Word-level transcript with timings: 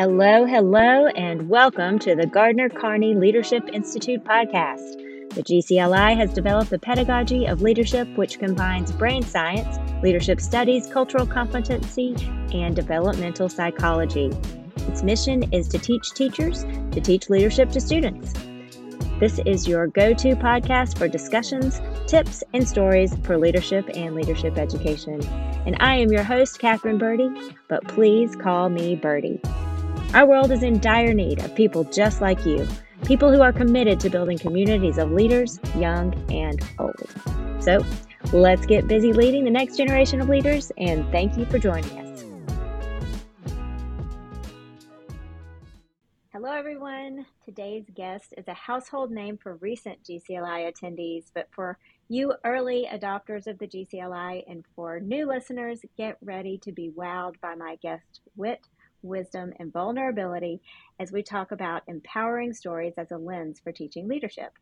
Hello, 0.00 0.46
hello, 0.46 1.08
and 1.08 1.46
welcome 1.50 1.98
to 1.98 2.14
the 2.14 2.26
Gardner 2.26 2.70
Carney 2.70 3.14
Leadership 3.14 3.68
Institute 3.70 4.24
podcast. 4.24 4.96
The 5.34 5.42
GCLI 5.42 6.16
has 6.16 6.32
developed 6.32 6.72
a 6.72 6.78
pedagogy 6.78 7.44
of 7.44 7.60
leadership 7.60 8.08
which 8.16 8.38
combines 8.38 8.92
brain 8.92 9.22
science, 9.22 9.76
leadership 10.02 10.40
studies, 10.40 10.86
cultural 10.86 11.26
competency, 11.26 12.16
and 12.54 12.74
developmental 12.74 13.50
psychology. 13.50 14.32
Its 14.88 15.02
mission 15.02 15.42
is 15.52 15.68
to 15.68 15.78
teach 15.78 16.14
teachers 16.14 16.64
to 16.92 17.00
teach 17.02 17.28
leadership 17.28 17.70
to 17.72 17.78
students. 17.82 18.32
This 19.20 19.38
is 19.44 19.68
your 19.68 19.86
go 19.86 20.14
to 20.14 20.34
podcast 20.34 20.96
for 20.96 21.08
discussions, 21.08 21.78
tips, 22.06 22.42
and 22.54 22.66
stories 22.66 23.14
for 23.22 23.36
leadership 23.36 23.86
and 23.94 24.14
leadership 24.14 24.56
education. 24.56 25.22
And 25.66 25.76
I 25.78 25.96
am 25.96 26.10
your 26.10 26.22
host, 26.22 26.58
Catherine 26.58 26.96
Birdie, 26.96 27.52
but 27.68 27.86
please 27.86 28.34
call 28.34 28.70
me 28.70 28.96
Birdie. 28.96 29.42
Our 30.12 30.26
world 30.26 30.50
is 30.50 30.64
in 30.64 30.80
dire 30.80 31.14
need 31.14 31.38
of 31.38 31.54
people 31.54 31.84
just 31.84 32.20
like 32.20 32.44
you, 32.44 32.66
people 33.04 33.32
who 33.32 33.42
are 33.42 33.52
committed 33.52 34.00
to 34.00 34.10
building 34.10 34.38
communities 34.38 34.98
of 34.98 35.12
leaders, 35.12 35.60
young 35.76 36.12
and 36.32 36.60
old. 36.80 37.14
So 37.60 37.78
let's 38.32 38.66
get 38.66 38.88
busy 38.88 39.12
leading 39.12 39.44
the 39.44 39.52
next 39.52 39.76
generation 39.76 40.20
of 40.20 40.28
leaders, 40.28 40.72
and 40.78 41.08
thank 41.12 41.38
you 41.38 41.44
for 41.44 41.60
joining 41.60 41.96
us. 41.96 42.24
Hello, 46.32 46.50
everyone. 46.50 47.24
Today's 47.44 47.84
guest 47.94 48.34
is 48.36 48.48
a 48.48 48.54
household 48.54 49.12
name 49.12 49.38
for 49.40 49.58
recent 49.58 50.02
GCLI 50.02 50.72
attendees, 50.72 51.26
but 51.32 51.46
for 51.52 51.78
you 52.08 52.32
early 52.44 52.88
adopters 52.92 53.46
of 53.46 53.60
the 53.60 53.68
GCLI 53.68 54.42
and 54.48 54.64
for 54.74 54.98
new 54.98 55.28
listeners, 55.28 55.82
get 55.96 56.16
ready 56.20 56.58
to 56.64 56.72
be 56.72 56.90
wowed 56.90 57.38
by 57.40 57.54
my 57.54 57.76
guest 57.80 58.22
wit, 58.34 58.66
wisdom, 59.02 59.52
and 59.58 59.72
vulnerability 59.72 60.60
as 60.98 61.12
we 61.12 61.22
talk 61.22 61.52
about 61.52 61.82
empowering 61.86 62.52
stories 62.52 62.94
as 62.96 63.10
a 63.10 63.16
lens 63.16 63.60
for 63.60 63.72
teaching 63.72 64.08
leadership. 64.08 64.52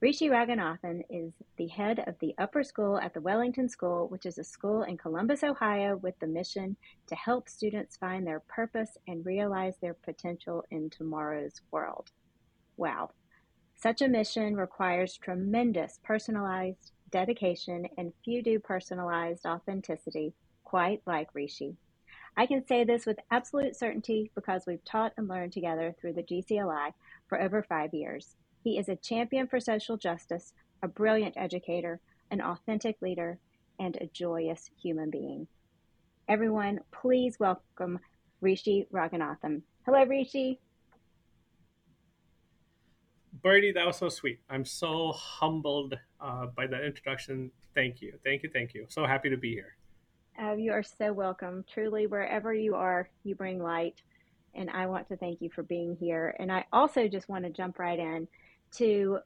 Rishi 0.00 0.28
Raghunathan 0.28 1.00
is 1.08 1.32
the 1.56 1.68
head 1.68 2.04
of 2.06 2.18
the 2.18 2.34
upper 2.36 2.62
school 2.62 2.98
at 2.98 3.14
the 3.14 3.22
Wellington 3.22 3.68
School, 3.68 4.08
which 4.08 4.26
is 4.26 4.36
a 4.36 4.44
school 4.44 4.82
in 4.82 4.98
Columbus, 4.98 5.42
Ohio, 5.42 5.96
with 5.96 6.18
the 6.18 6.26
mission 6.26 6.76
to 7.06 7.14
help 7.14 7.48
students 7.48 7.96
find 7.96 8.26
their 8.26 8.40
purpose 8.40 8.98
and 9.08 9.24
realize 9.24 9.76
their 9.80 9.94
potential 9.94 10.62
in 10.70 10.90
tomorrow's 10.90 11.62
world. 11.70 12.10
Wow. 12.76 13.12
Such 13.76 14.02
a 14.02 14.08
mission 14.08 14.56
requires 14.56 15.16
tremendous 15.16 16.00
personalized 16.04 16.92
dedication, 17.10 17.86
and 17.96 18.12
few 18.24 18.42
do 18.42 18.58
personalized 18.58 19.46
authenticity 19.46 20.34
quite 20.64 21.00
like 21.06 21.28
Rishi. 21.32 21.76
I 22.36 22.46
can 22.46 22.66
say 22.66 22.82
this 22.82 23.06
with 23.06 23.20
absolute 23.30 23.76
certainty 23.76 24.32
because 24.34 24.64
we've 24.66 24.84
taught 24.84 25.12
and 25.16 25.28
learned 25.28 25.52
together 25.52 25.94
through 26.00 26.14
the 26.14 26.22
GCLI 26.22 26.92
for 27.28 27.40
over 27.40 27.62
five 27.62 27.94
years. 27.94 28.34
He 28.64 28.76
is 28.76 28.88
a 28.88 28.96
champion 28.96 29.46
for 29.46 29.60
social 29.60 29.96
justice, 29.96 30.52
a 30.82 30.88
brilliant 30.88 31.36
educator, 31.36 32.00
an 32.30 32.40
authentic 32.40 32.96
leader, 33.00 33.38
and 33.78 33.96
a 33.96 34.06
joyous 34.06 34.70
human 34.82 35.10
being. 35.10 35.46
Everyone, 36.28 36.80
please 36.90 37.36
welcome 37.38 38.00
Rishi 38.40 38.88
Raghunathan. 38.92 39.62
Hello, 39.86 40.02
Rishi. 40.04 40.58
Birdie, 43.42 43.72
that 43.72 43.86
was 43.86 43.98
so 43.98 44.08
sweet. 44.08 44.40
I'm 44.48 44.64
so 44.64 45.12
humbled 45.12 45.94
uh, 46.20 46.46
by 46.46 46.66
that 46.66 46.82
introduction. 46.82 47.50
Thank 47.74 48.00
you. 48.00 48.14
Thank 48.24 48.42
you. 48.42 48.50
Thank 48.52 48.74
you. 48.74 48.86
So 48.88 49.04
happy 49.06 49.30
to 49.30 49.36
be 49.36 49.52
here. 49.52 49.76
Uh, 50.40 50.54
you 50.54 50.72
are 50.72 50.82
so 50.82 51.12
welcome. 51.12 51.64
Truly, 51.72 52.06
wherever 52.08 52.52
you 52.52 52.74
are, 52.74 53.08
you 53.22 53.36
bring 53.36 53.62
light. 53.62 54.02
And 54.54 54.68
I 54.70 54.86
want 54.86 55.08
to 55.08 55.16
thank 55.16 55.40
you 55.40 55.48
for 55.50 55.62
being 55.62 55.96
here. 55.98 56.34
And 56.38 56.50
I 56.50 56.64
also 56.72 57.06
just 57.06 57.28
want 57.28 57.44
to 57.44 57.50
jump 57.50 57.78
right 57.78 57.98
in 57.98 58.26
to 58.72 59.18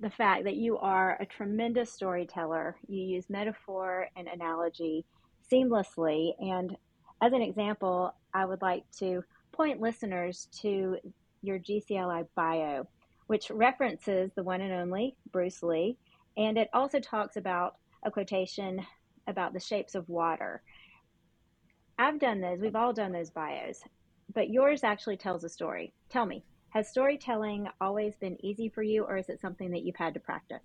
the 0.00 0.10
fact 0.10 0.44
that 0.44 0.56
you 0.56 0.78
are 0.78 1.18
a 1.20 1.26
tremendous 1.26 1.92
storyteller. 1.92 2.76
You 2.88 3.02
use 3.02 3.28
metaphor 3.28 4.08
and 4.16 4.26
analogy 4.26 5.04
seamlessly. 5.52 6.32
And 6.38 6.76
as 7.22 7.32
an 7.32 7.42
example, 7.42 8.14
I 8.32 8.46
would 8.46 8.62
like 8.62 8.84
to 8.98 9.22
point 9.52 9.80
listeners 9.80 10.48
to 10.62 10.96
your 11.42 11.58
GCLI 11.58 12.26
bio, 12.34 12.86
which 13.26 13.50
references 13.50 14.30
the 14.34 14.42
one 14.42 14.62
and 14.62 14.72
only 14.72 15.16
Bruce 15.30 15.62
Lee. 15.62 15.98
And 16.38 16.56
it 16.56 16.70
also 16.72 17.00
talks 17.00 17.36
about 17.36 17.76
a 18.02 18.10
quotation 18.10 18.86
about 19.26 19.52
the 19.52 19.60
shapes 19.60 19.94
of 19.94 20.08
water. 20.08 20.62
I've 21.98 22.18
done 22.18 22.40
those, 22.40 22.60
we've 22.60 22.76
all 22.76 22.92
done 22.92 23.12
those 23.12 23.30
bios, 23.30 23.82
but 24.34 24.50
yours 24.50 24.84
actually 24.84 25.16
tells 25.16 25.44
a 25.44 25.48
story. 25.48 25.92
Tell 26.08 26.26
me, 26.26 26.44
has 26.70 26.88
storytelling 26.88 27.68
always 27.80 28.16
been 28.16 28.42
easy 28.44 28.68
for 28.68 28.82
you, 28.82 29.04
or 29.04 29.16
is 29.16 29.28
it 29.28 29.40
something 29.40 29.70
that 29.72 29.82
you've 29.82 29.96
had 29.96 30.14
to 30.14 30.20
practice? 30.20 30.62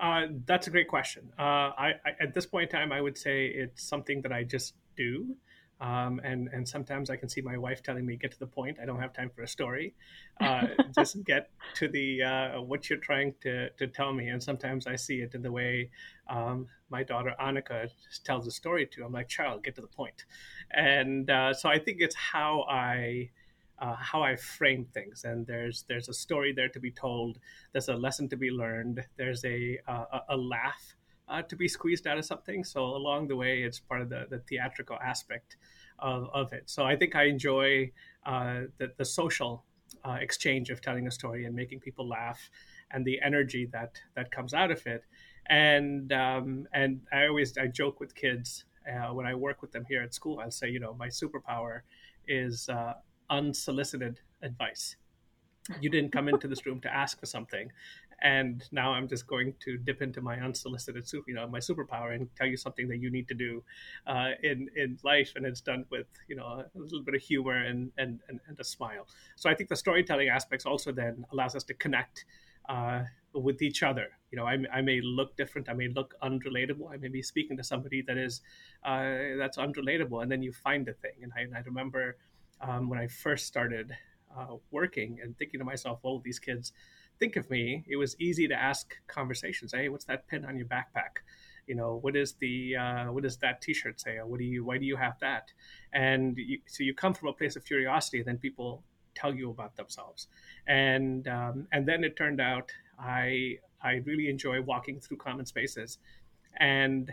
Uh, 0.00 0.26
that's 0.46 0.66
a 0.66 0.70
great 0.70 0.88
question. 0.88 1.32
Uh, 1.38 1.42
I, 1.42 1.94
I, 2.04 2.10
at 2.20 2.34
this 2.34 2.46
point 2.46 2.70
in 2.70 2.78
time, 2.78 2.92
I 2.92 3.00
would 3.00 3.18
say 3.18 3.46
it's 3.46 3.82
something 3.82 4.22
that 4.22 4.32
I 4.32 4.44
just 4.44 4.74
do. 4.96 5.36
Um, 5.80 6.20
and 6.24 6.48
and 6.52 6.68
sometimes 6.68 7.08
I 7.08 7.16
can 7.16 7.28
see 7.28 7.40
my 7.40 7.56
wife 7.56 7.82
telling 7.82 8.04
me, 8.04 8.16
"Get 8.16 8.32
to 8.32 8.38
the 8.38 8.46
point. 8.46 8.78
I 8.82 8.84
don't 8.84 9.00
have 9.00 9.12
time 9.12 9.30
for 9.30 9.42
a 9.42 9.48
story. 9.48 9.94
Uh, 10.40 10.66
just 10.94 11.22
get 11.24 11.50
to 11.74 11.88
the 11.88 12.22
uh, 12.22 12.60
what 12.60 12.90
you're 12.90 12.98
trying 12.98 13.34
to 13.42 13.70
to 13.70 13.86
tell 13.86 14.12
me." 14.12 14.28
And 14.28 14.42
sometimes 14.42 14.86
I 14.86 14.96
see 14.96 15.20
it 15.20 15.34
in 15.34 15.42
the 15.42 15.52
way 15.52 15.90
um, 16.28 16.66
my 16.90 17.04
daughter 17.04 17.34
Annika 17.40 17.90
tells 18.24 18.46
a 18.46 18.50
story 18.50 18.86
to. 18.86 19.04
I'm 19.04 19.12
like, 19.12 19.28
"Child, 19.28 19.62
get 19.62 19.76
to 19.76 19.80
the 19.80 19.86
point." 19.86 20.24
And 20.72 21.30
uh, 21.30 21.54
so 21.54 21.68
I 21.68 21.78
think 21.78 21.98
it's 22.00 22.16
how 22.16 22.64
I 22.68 23.30
uh, 23.78 23.94
how 23.94 24.22
I 24.22 24.36
frame 24.36 24.86
things. 24.92 25.24
And 25.24 25.46
there's 25.46 25.84
there's 25.88 26.08
a 26.08 26.14
story 26.14 26.52
there 26.52 26.68
to 26.70 26.80
be 26.80 26.90
told. 26.90 27.38
There's 27.72 27.88
a 27.88 27.94
lesson 27.94 28.28
to 28.30 28.36
be 28.36 28.50
learned. 28.50 29.04
There's 29.16 29.44
a 29.44 29.78
a, 29.86 30.22
a 30.30 30.36
laugh 30.36 30.96
uh, 31.28 31.42
to 31.42 31.56
be 31.56 31.68
squeezed 31.68 32.06
out 32.06 32.18
of 32.18 32.24
something. 32.24 32.64
So 32.64 32.84
along 32.84 33.28
the 33.28 33.36
way, 33.36 33.62
it's 33.62 33.78
part 33.78 34.00
of 34.00 34.08
the, 34.08 34.26
the 34.30 34.38
theatrical 34.38 34.98
aspect 35.04 35.56
of, 35.98 36.28
of 36.32 36.52
it. 36.52 36.64
So 36.66 36.84
I 36.84 36.96
think 36.96 37.14
I 37.14 37.24
enjoy 37.24 37.90
uh, 38.24 38.62
the, 38.78 38.92
the 38.96 39.04
social 39.04 39.64
uh, 40.04 40.18
exchange 40.20 40.70
of 40.70 40.80
telling 40.80 41.06
a 41.06 41.10
story 41.10 41.44
and 41.44 41.54
making 41.54 41.80
people 41.80 42.06
laugh, 42.08 42.50
and 42.90 43.04
the 43.04 43.20
energy 43.22 43.66
that 43.72 44.00
that 44.14 44.30
comes 44.30 44.54
out 44.54 44.70
of 44.70 44.86
it. 44.86 45.04
And 45.46 46.12
um, 46.12 46.66
and 46.72 47.00
I 47.12 47.26
always 47.26 47.56
I 47.58 47.66
joke 47.66 48.00
with 48.00 48.14
kids 48.14 48.64
uh, 48.88 49.12
when 49.12 49.26
I 49.26 49.34
work 49.34 49.62
with 49.62 49.72
them 49.72 49.84
here 49.88 50.02
at 50.02 50.14
school. 50.14 50.40
I'll 50.40 50.50
say, 50.50 50.68
you 50.70 50.80
know, 50.80 50.94
my 50.94 51.08
superpower 51.08 51.80
is 52.26 52.68
uh, 52.68 52.94
unsolicited 53.30 54.20
advice. 54.42 54.96
You 55.80 55.90
didn't 55.90 56.12
come 56.12 56.28
into 56.28 56.48
this 56.48 56.64
room 56.64 56.80
to 56.80 56.94
ask 56.94 57.20
for 57.20 57.26
something, 57.26 57.70
and 58.20 58.64
now 58.72 58.92
I'm 58.92 59.06
just 59.08 59.26
going 59.26 59.54
to 59.64 59.76
dip 59.76 60.02
into 60.02 60.20
my 60.20 60.36
unsolicited, 60.40 61.06
you 61.26 61.34
know, 61.34 61.46
my 61.46 61.60
superpower 61.60 62.14
and 62.14 62.28
tell 62.36 62.46
you 62.46 62.56
something 62.56 62.88
that 62.88 62.98
you 62.98 63.10
need 63.10 63.28
to 63.28 63.34
do 63.34 63.62
uh, 64.06 64.30
in 64.42 64.68
in 64.76 64.98
life, 65.04 65.32
and 65.36 65.46
it's 65.46 65.60
done 65.60 65.84
with 65.90 66.06
you 66.28 66.36
know 66.36 66.64
a 66.64 66.78
little 66.78 67.02
bit 67.02 67.14
of 67.14 67.22
humor 67.22 67.64
and 67.64 67.92
and 67.98 68.20
and, 68.28 68.40
and 68.48 68.58
a 68.58 68.64
smile. 68.64 69.06
So 69.36 69.48
I 69.48 69.54
think 69.54 69.68
the 69.68 69.76
storytelling 69.76 70.28
aspects 70.28 70.66
also 70.66 70.92
then 70.92 71.24
allows 71.32 71.54
us 71.54 71.64
to 71.64 71.74
connect. 71.74 72.24
Uh, 72.68 73.04
with 73.32 73.62
each 73.62 73.82
other. 73.82 74.08
You 74.30 74.36
know, 74.36 74.44
I, 74.44 74.58
I, 74.72 74.82
may 74.82 75.00
look 75.00 75.36
different. 75.36 75.70
I 75.70 75.72
may 75.72 75.88
look 75.88 76.14
unrelatable. 76.22 76.92
I 76.92 76.98
may 76.98 77.08
be 77.08 77.22
speaking 77.22 77.56
to 77.56 77.64
somebody 77.64 78.02
that 78.02 78.18
is 78.18 78.42
uh, 78.84 79.36
that's 79.38 79.56
unrelatable, 79.56 80.22
and 80.22 80.30
then 80.30 80.42
you 80.42 80.52
find 80.52 80.84
the 80.84 80.92
thing. 80.92 81.12
And 81.22 81.32
I, 81.34 81.42
and 81.42 81.54
I 81.54 81.60
remember 81.60 82.16
um, 82.60 82.90
when 82.90 82.98
I 82.98 83.06
first 83.06 83.46
started 83.46 83.96
uh, 84.36 84.56
working 84.70 85.18
and 85.22 85.36
thinking 85.38 85.60
to 85.60 85.64
myself, 85.64 86.00
"Oh, 86.04 86.20
these 86.22 86.38
kids 86.38 86.72
think 87.18 87.36
of 87.36 87.50
me." 87.50 87.84
It 87.88 87.96
was 87.96 88.16
easy 88.20 88.48
to 88.48 88.54
ask 88.54 88.94
conversations. 89.06 89.72
Hey, 89.72 89.88
what's 89.88 90.04
that 90.06 90.26
pin 90.28 90.44
on 90.44 90.56
your 90.56 90.66
backpack? 90.66 91.22
You 91.66 91.74
know, 91.74 91.98
what 92.00 92.16
is 92.16 92.34
the 92.34 92.76
uh, 92.76 93.12
what 93.12 93.22
does 93.22 93.36
that 93.38 93.60
T-shirt 93.60 94.00
say? 94.00 94.16
Or 94.16 94.26
what 94.26 94.38
do 94.38 94.44
you? 94.44 94.64
Why 94.64 94.78
do 94.78 94.86
you 94.86 94.96
have 94.96 95.18
that? 95.20 95.52
And 95.92 96.36
you, 96.36 96.58
so 96.66 96.82
you 96.82 96.94
come 96.94 97.14
from 97.14 97.28
a 97.28 97.32
place 97.32 97.56
of 97.56 97.64
curiosity, 97.64 98.22
then 98.22 98.38
people 98.38 98.82
tell 99.14 99.34
you 99.34 99.50
about 99.50 99.76
themselves. 99.76 100.28
And 100.66 101.26
um, 101.28 101.66
and 101.72 101.86
then 101.86 102.04
it 102.04 102.16
turned 102.16 102.40
out 102.40 102.70
I 102.98 103.58
I 103.82 104.02
really 104.04 104.28
enjoy 104.28 104.60
walking 104.62 105.00
through 105.00 105.18
common 105.18 105.46
spaces, 105.46 105.98
and 106.56 107.12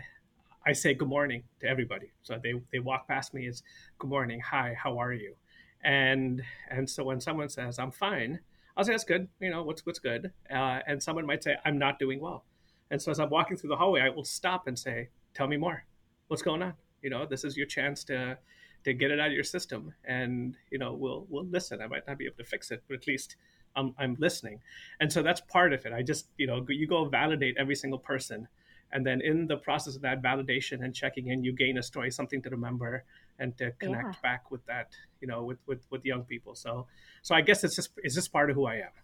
I 0.66 0.72
say 0.72 0.94
good 0.94 1.08
morning 1.08 1.44
to 1.60 1.68
everybody. 1.68 2.10
So 2.22 2.40
they, 2.42 2.54
they 2.72 2.80
walk 2.80 3.06
past 3.06 3.32
me, 3.32 3.46
it's 3.46 3.62
good 4.00 4.10
morning, 4.10 4.40
hi, 4.40 4.74
how 4.76 4.98
are 4.98 5.12
you? 5.12 5.36
And 5.84 6.42
and 6.70 6.90
so 6.90 7.04
when 7.04 7.20
someone 7.20 7.48
says 7.48 7.78
I'm 7.78 7.92
fine, 7.92 8.40
I'll 8.76 8.84
say 8.84 8.92
that's 8.92 9.04
good. 9.04 9.28
You 9.40 9.50
know 9.50 9.62
what's 9.62 9.84
what's 9.86 9.98
good. 9.98 10.32
Uh, 10.50 10.80
and 10.86 11.02
someone 11.02 11.26
might 11.26 11.42
say 11.42 11.56
I'm 11.64 11.78
not 11.78 11.98
doing 11.98 12.20
well. 12.20 12.44
And 12.90 13.00
so 13.00 13.10
as 13.10 13.18
I'm 13.18 13.30
walking 13.30 13.56
through 13.56 13.70
the 13.70 13.76
hallway, 13.76 14.00
I 14.00 14.10
will 14.10 14.24
stop 14.24 14.66
and 14.66 14.78
say, 14.78 15.08
"Tell 15.34 15.46
me 15.46 15.56
more. 15.56 15.84
What's 16.28 16.42
going 16.42 16.62
on? 16.62 16.74
You 17.02 17.10
know, 17.10 17.26
this 17.26 17.44
is 17.44 17.56
your 17.56 17.66
chance 17.66 18.04
to 18.04 18.38
to 18.84 18.92
get 18.92 19.10
it 19.10 19.18
out 19.18 19.28
of 19.28 19.32
your 19.32 19.44
system, 19.44 19.94
and 20.04 20.56
you 20.70 20.78
know 20.78 20.92
we'll 20.92 21.26
we'll 21.28 21.46
listen. 21.46 21.80
I 21.80 21.86
might 21.86 22.06
not 22.06 22.18
be 22.18 22.26
able 22.26 22.36
to 22.36 22.44
fix 22.44 22.70
it, 22.70 22.82
but 22.88 22.94
at 22.94 23.06
least 23.06 23.36
I'm 23.74 23.94
I'm 23.98 24.16
listening. 24.18 24.60
And 25.00 25.12
so 25.12 25.22
that's 25.22 25.40
part 25.40 25.72
of 25.72 25.84
it. 25.86 25.92
I 25.92 26.02
just 26.02 26.28
you 26.36 26.46
know 26.46 26.64
you 26.68 26.86
go 26.86 27.06
validate 27.06 27.56
every 27.58 27.74
single 27.74 27.98
person 27.98 28.48
and 28.92 29.06
then 29.06 29.20
in 29.20 29.46
the 29.46 29.56
process 29.56 29.96
of 29.96 30.02
that 30.02 30.22
validation 30.22 30.84
and 30.84 30.94
checking 30.94 31.28
in 31.28 31.42
you 31.42 31.52
gain 31.52 31.78
a 31.78 31.82
story 31.82 32.10
something 32.10 32.42
to 32.42 32.50
remember 32.50 33.04
and 33.38 33.56
to 33.58 33.70
connect 33.72 34.14
yeah. 34.14 34.20
back 34.22 34.50
with 34.50 34.64
that 34.66 34.92
you 35.20 35.28
know 35.28 35.44
with, 35.44 35.58
with 35.66 35.86
with 35.90 36.04
young 36.04 36.22
people. 36.22 36.54
So 36.54 36.86
so 37.22 37.34
i 37.34 37.40
guess 37.40 37.64
it's 37.64 37.76
just 37.76 37.90
it's 37.98 38.14
just 38.14 38.32
part 38.32 38.50
of 38.50 38.56
who 38.56 38.66
i 38.66 38.76
am. 38.76 38.94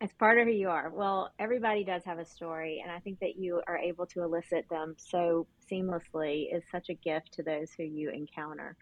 It's 0.00 0.12
part 0.14 0.38
of 0.38 0.46
who 0.46 0.52
you 0.52 0.68
are. 0.68 0.90
Well 0.90 1.32
everybody 1.38 1.84
does 1.84 2.02
have 2.04 2.18
a 2.18 2.24
story 2.24 2.80
and 2.82 2.92
i 2.92 2.98
think 2.98 3.20
that 3.20 3.36
you 3.36 3.62
are 3.66 3.78
able 3.78 4.06
to 4.06 4.22
elicit 4.22 4.66
them 4.68 4.94
so 4.98 5.46
seamlessly 5.70 6.54
is 6.54 6.62
such 6.70 6.88
a 6.88 6.94
gift 6.94 7.32
to 7.34 7.42
those 7.42 7.70
who 7.76 7.84
you 7.84 8.10
encounter. 8.10 8.76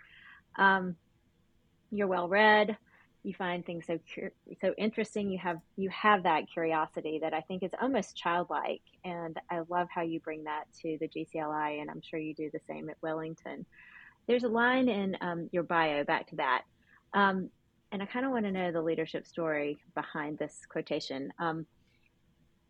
Um, 0.56 0.96
you're 1.90 2.08
well 2.08 2.28
read 2.28 2.76
you 3.24 3.34
find 3.34 3.64
things 3.64 3.86
so 3.86 3.98
so 4.60 4.74
interesting 4.76 5.30
you 5.30 5.38
have 5.38 5.58
you 5.76 5.88
have 5.90 6.22
that 6.24 6.44
curiosity 6.52 7.18
that 7.20 7.32
i 7.32 7.40
think 7.42 7.62
is 7.62 7.70
almost 7.80 8.16
childlike 8.16 8.82
and 9.04 9.38
i 9.50 9.60
love 9.68 9.88
how 9.94 10.02
you 10.02 10.18
bring 10.20 10.44
that 10.44 10.64
to 10.80 10.98
the 11.00 11.08
gcli 11.08 11.80
and 11.80 11.90
i'm 11.90 12.00
sure 12.00 12.18
you 12.18 12.34
do 12.34 12.50
the 12.52 12.60
same 12.66 12.88
at 12.90 12.96
wellington. 13.02 13.64
There's 14.28 14.44
a 14.44 14.48
line 14.48 14.88
in 14.88 15.16
um, 15.20 15.48
your 15.50 15.64
bio 15.64 16.04
back 16.04 16.28
to 16.28 16.36
that 16.36 16.62
um, 17.14 17.50
and 17.90 18.02
i 18.02 18.06
kind 18.06 18.24
of 18.26 18.32
want 18.32 18.44
to 18.44 18.52
know 18.52 18.72
the 18.72 18.82
leadership 18.82 19.26
story 19.26 19.78
behind 19.94 20.38
this 20.38 20.60
quotation. 20.68 21.32
Um, 21.38 21.66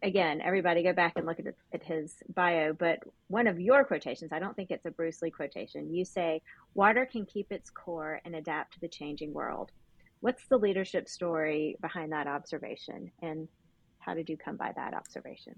again 0.02 0.40
everybody 0.40 0.82
go 0.82 0.92
back 0.92 1.12
and 1.16 1.26
look 1.26 1.38
at, 1.38 1.46
at 1.72 1.82
his 1.82 2.16
bio 2.34 2.72
but 2.72 2.98
one 3.28 3.46
of 3.46 3.60
your 3.60 3.84
quotations 3.84 4.32
i 4.32 4.38
don't 4.38 4.56
think 4.56 4.70
it's 4.70 4.86
a 4.86 4.90
bruce 4.90 5.22
lee 5.22 5.30
quotation 5.30 5.94
you 5.94 6.04
say 6.04 6.42
water 6.74 7.06
can 7.06 7.24
keep 7.24 7.52
its 7.52 7.70
core 7.70 8.20
and 8.24 8.34
adapt 8.34 8.74
to 8.74 8.80
the 8.80 8.88
changing 8.88 9.32
world 9.32 9.70
what's 10.22 10.46
the 10.46 10.56
leadership 10.56 11.08
story 11.08 11.76
behind 11.82 12.12
that 12.12 12.26
observation 12.26 13.10
and 13.20 13.48
how 13.98 14.14
did 14.14 14.28
you 14.28 14.36
come 14.36 14.56
by 14.56 14.72
that 14.74 14.94
observation 14.94 15.54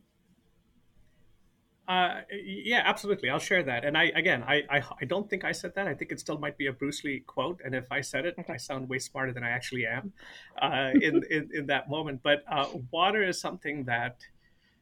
uh, 1.87 2.23
yeah, 2.33 2.81
absolutely. 2.83 3.29
I'll 3.29 3.39
share 3.39 3.63
that. 3.63 3.85
And 3.85 3.95
I, 3.95 4.05
again, 4.15 4.43
I, 4.43 4.63
I, 4.71 4.83
I, 5.03 5.05
don't 5.05 5.29
think 5.29 5.45
I 5.45 5.53
said 5.53 5.75
that. 5.75 5.87
I 5.87 5.93
think 5.93 6.13
it 6.13 6.19
still 6.19 6.39
might 6.39 6.57
be 6.57 6.69
a 6.69 6.73
Bruce 6.73 7.05
Lee 7.05 7.21
quote. 7.27 7.61
And 7.63 7.75
if 7.75 7.93
I 7.93 8.01
said 8.01 8.25
it, 8.25 8.37
okay. 8.39 8.55
I 8.55 8.57
sound 8.57 8.89
way 8.89 8.99
smarter 8.99 9.35
than 9.35 9.45
I 9.45 9.51
actually 9.51 9.85
am 9.85 10.11
uh, 10.63 10.93
in, 10.95 11.23
in, 11.31 11.51
in, 11.53 11.67
that 11.67 11.91
moment. 11.91 12.21
But 12.23 12.43
uh, 12.51 12.69
water 12.91 13.23
is 13.23 13.39
something 13.39 13.85
that 13.85 14.17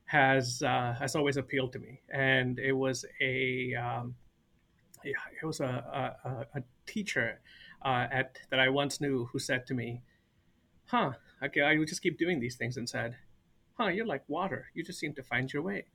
has 0.05 0.63
uh, 0.63 0.95
has 0.97 1.17
always 1.17 1.37
appealed 1.37 1.73
to 1.73 1.81
me. 1.81 2.03
And 2.09 2.61
it 2.61 2.71
was 2.73 3.05
a 3.21 3.75
um, 3.75 4.15
yeah, 5.03 5.13
it 5.43 5.45
was 5.45 5.59
a, 5.59 6.15
a, 6.25 6.59
a 6.59 6.63
teacher 6.87 7.41
uh, 7.85 8.07
at 8.11 8.39
that 8.51 8.61
I 8.61 8.69
once 8.69 9.01
knew 9.01 9.27
who 9.33 9.39
said 9.39 9.67
to 9.67 9.75
me, 9.75 10.03
"Huh, 10.87 11.13
okay, 11.43 11.63
I 11.63 11.77
would 11.79 11.89
just 11.89 12.03
keep 12.03 12.19
doing 12.19 12.41
these 12.41 12.57
things," 12.57 12.77
and 12.77 12.89
said, 12.89 13.17
"Huh, 13.79 13.89
you're 13.89 14.07
like 14.07 14.29
water. 14.29 14.69
You 14.75 14.83
just 14.85 14.99
seem 14.99 15.15
to 15.15 15.23
find 15.23 15.53
your 15.53 15.63
way." 15.63 15.87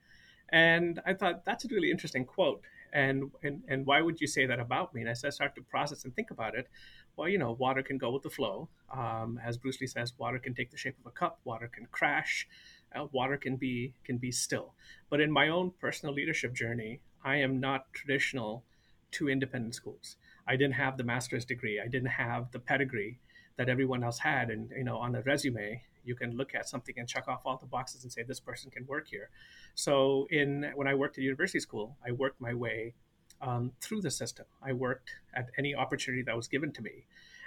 And 0.49 1.01
I 1.05 1.13
thought 1.13 1.45
that's 1.45 1.65
a 1.65 1.67
really 1.69 1.91
interesting 1.91 2.25
quote. 2.25 2.61
And, 2.93 3.31
and 3.43 3.63
and 3.67 3.85
why 3.85 4.01
would 4.01 4.21
you 4.21 4.27
say 4.27 4.45
that 4.45 4.59
about 4.59 4.93
me? 4.93 5.01
And 5.01 5.09
as 5.09 5.23
I 5.25 5.29
start 5.29 5.55
to 5.55 5.61
process 5.61 6.05
and 6.05 6.15
think 6.15 6.31
about 6.31 6.55
it, 6.55 6.67
well, 7.15 7.27
you 7.27 7.37
know, 7.37 7.51
water 7.51 7.83
can 7.83 7.97
go 7.97 8.11
with 8.11 8.23
the 8.23 8.29
flow. 8.29 8.69
Um, 8.93 9.39
as 9.43 9.57
Bruce 9.57 9.81
Lee 9.81 9.87
says, 9.87 10.13
water 10.17 10.39
can 10.39 10.53
take 10.55 10.71
the 10.71 10.77
shape 10.77 10.97
of 10.99 11.05
a 11.05 11.11
cup. 11.11 11.39
Water 11.43 11.67
can 11.67 11.87
crash. 11.91 12.47
Uh, 12.95 13.07
water 13.11 13.37
can 13.37 13.57
be 13.57 13.93
can 14.05 14.17
be 14.17 14.31
still. 14.31 14.73
But 15.09 15.19
in 15.19 15.31
my 15.31 15.49
own 15.49 15.71
personal 15.79 16.15
leadership 16.15 16.53
journey, 16.53 17.01
I 17.23 17.37
am 17.37 17.59
not 17.59 17.91
traditional 17.91 18.63
to 19.11 19.29
independent 19.29 19.75
schools. 19.75 20.15
I 20.47 20.55
didn't 20.55 20.75
have 20.75 20.97
the 20.97 21.03
master's 21.03 21.45
degree. 21.45 21.79
I 21.79 21.87
didn't 21.87 22.09
have 22.09 22.51
the 22.51 22.59
pedigree 22.59 23.19
that 23.57 23.69
everyone 23.69 24.03
else 24.03 24.19
had. 24.19 24.49
And 24.49 24.71
you 24.71 24.83
know, 24.83 24.97
on 24.97 25.15
a 25.15 25.21
resume, 25.21 25.83
you 26.03 26.15
can 26.15 26.37
look 26.37 26.55
at 26.55 26.69
something 26.69 26.95
and 26.97 27.07
check 27.07 27.27
off 27.27 27.41
all 27.45 27.57
the 27.57 27.65
boxes 27.65 28.03
and 28.03 28.11
say 28.11 28.23
this 28.23 28.39
person 28.39 28.71
can 28.71 28.85
work 28.85 29.07
here. 29.09 29.29
So 29.75 30.27
in 30.31 30.71
when 30.75 30.87
I 30.87 30.95
worked 30.95 31.17
at 31.17 31.23
university 31.23 31.59
school, 31.59 31.97
I 32.05 32.11
worked 32.11 32.39
my 32.39 32.53
way 32.53 32.95
um, 33.41 33.73
through 33.81 34.01
the 34.01 34.11
system. 34.11 34.45
I 34.63 34.73
worked 34.73 35.11
at 35.35 35.49
any 35.57 35.75
opportunity 35.75 36.23
that 36.23 36.35
was 36.35 36.47
given 36.47 36.71
to 36.73 36.81
me, 36.81 37.05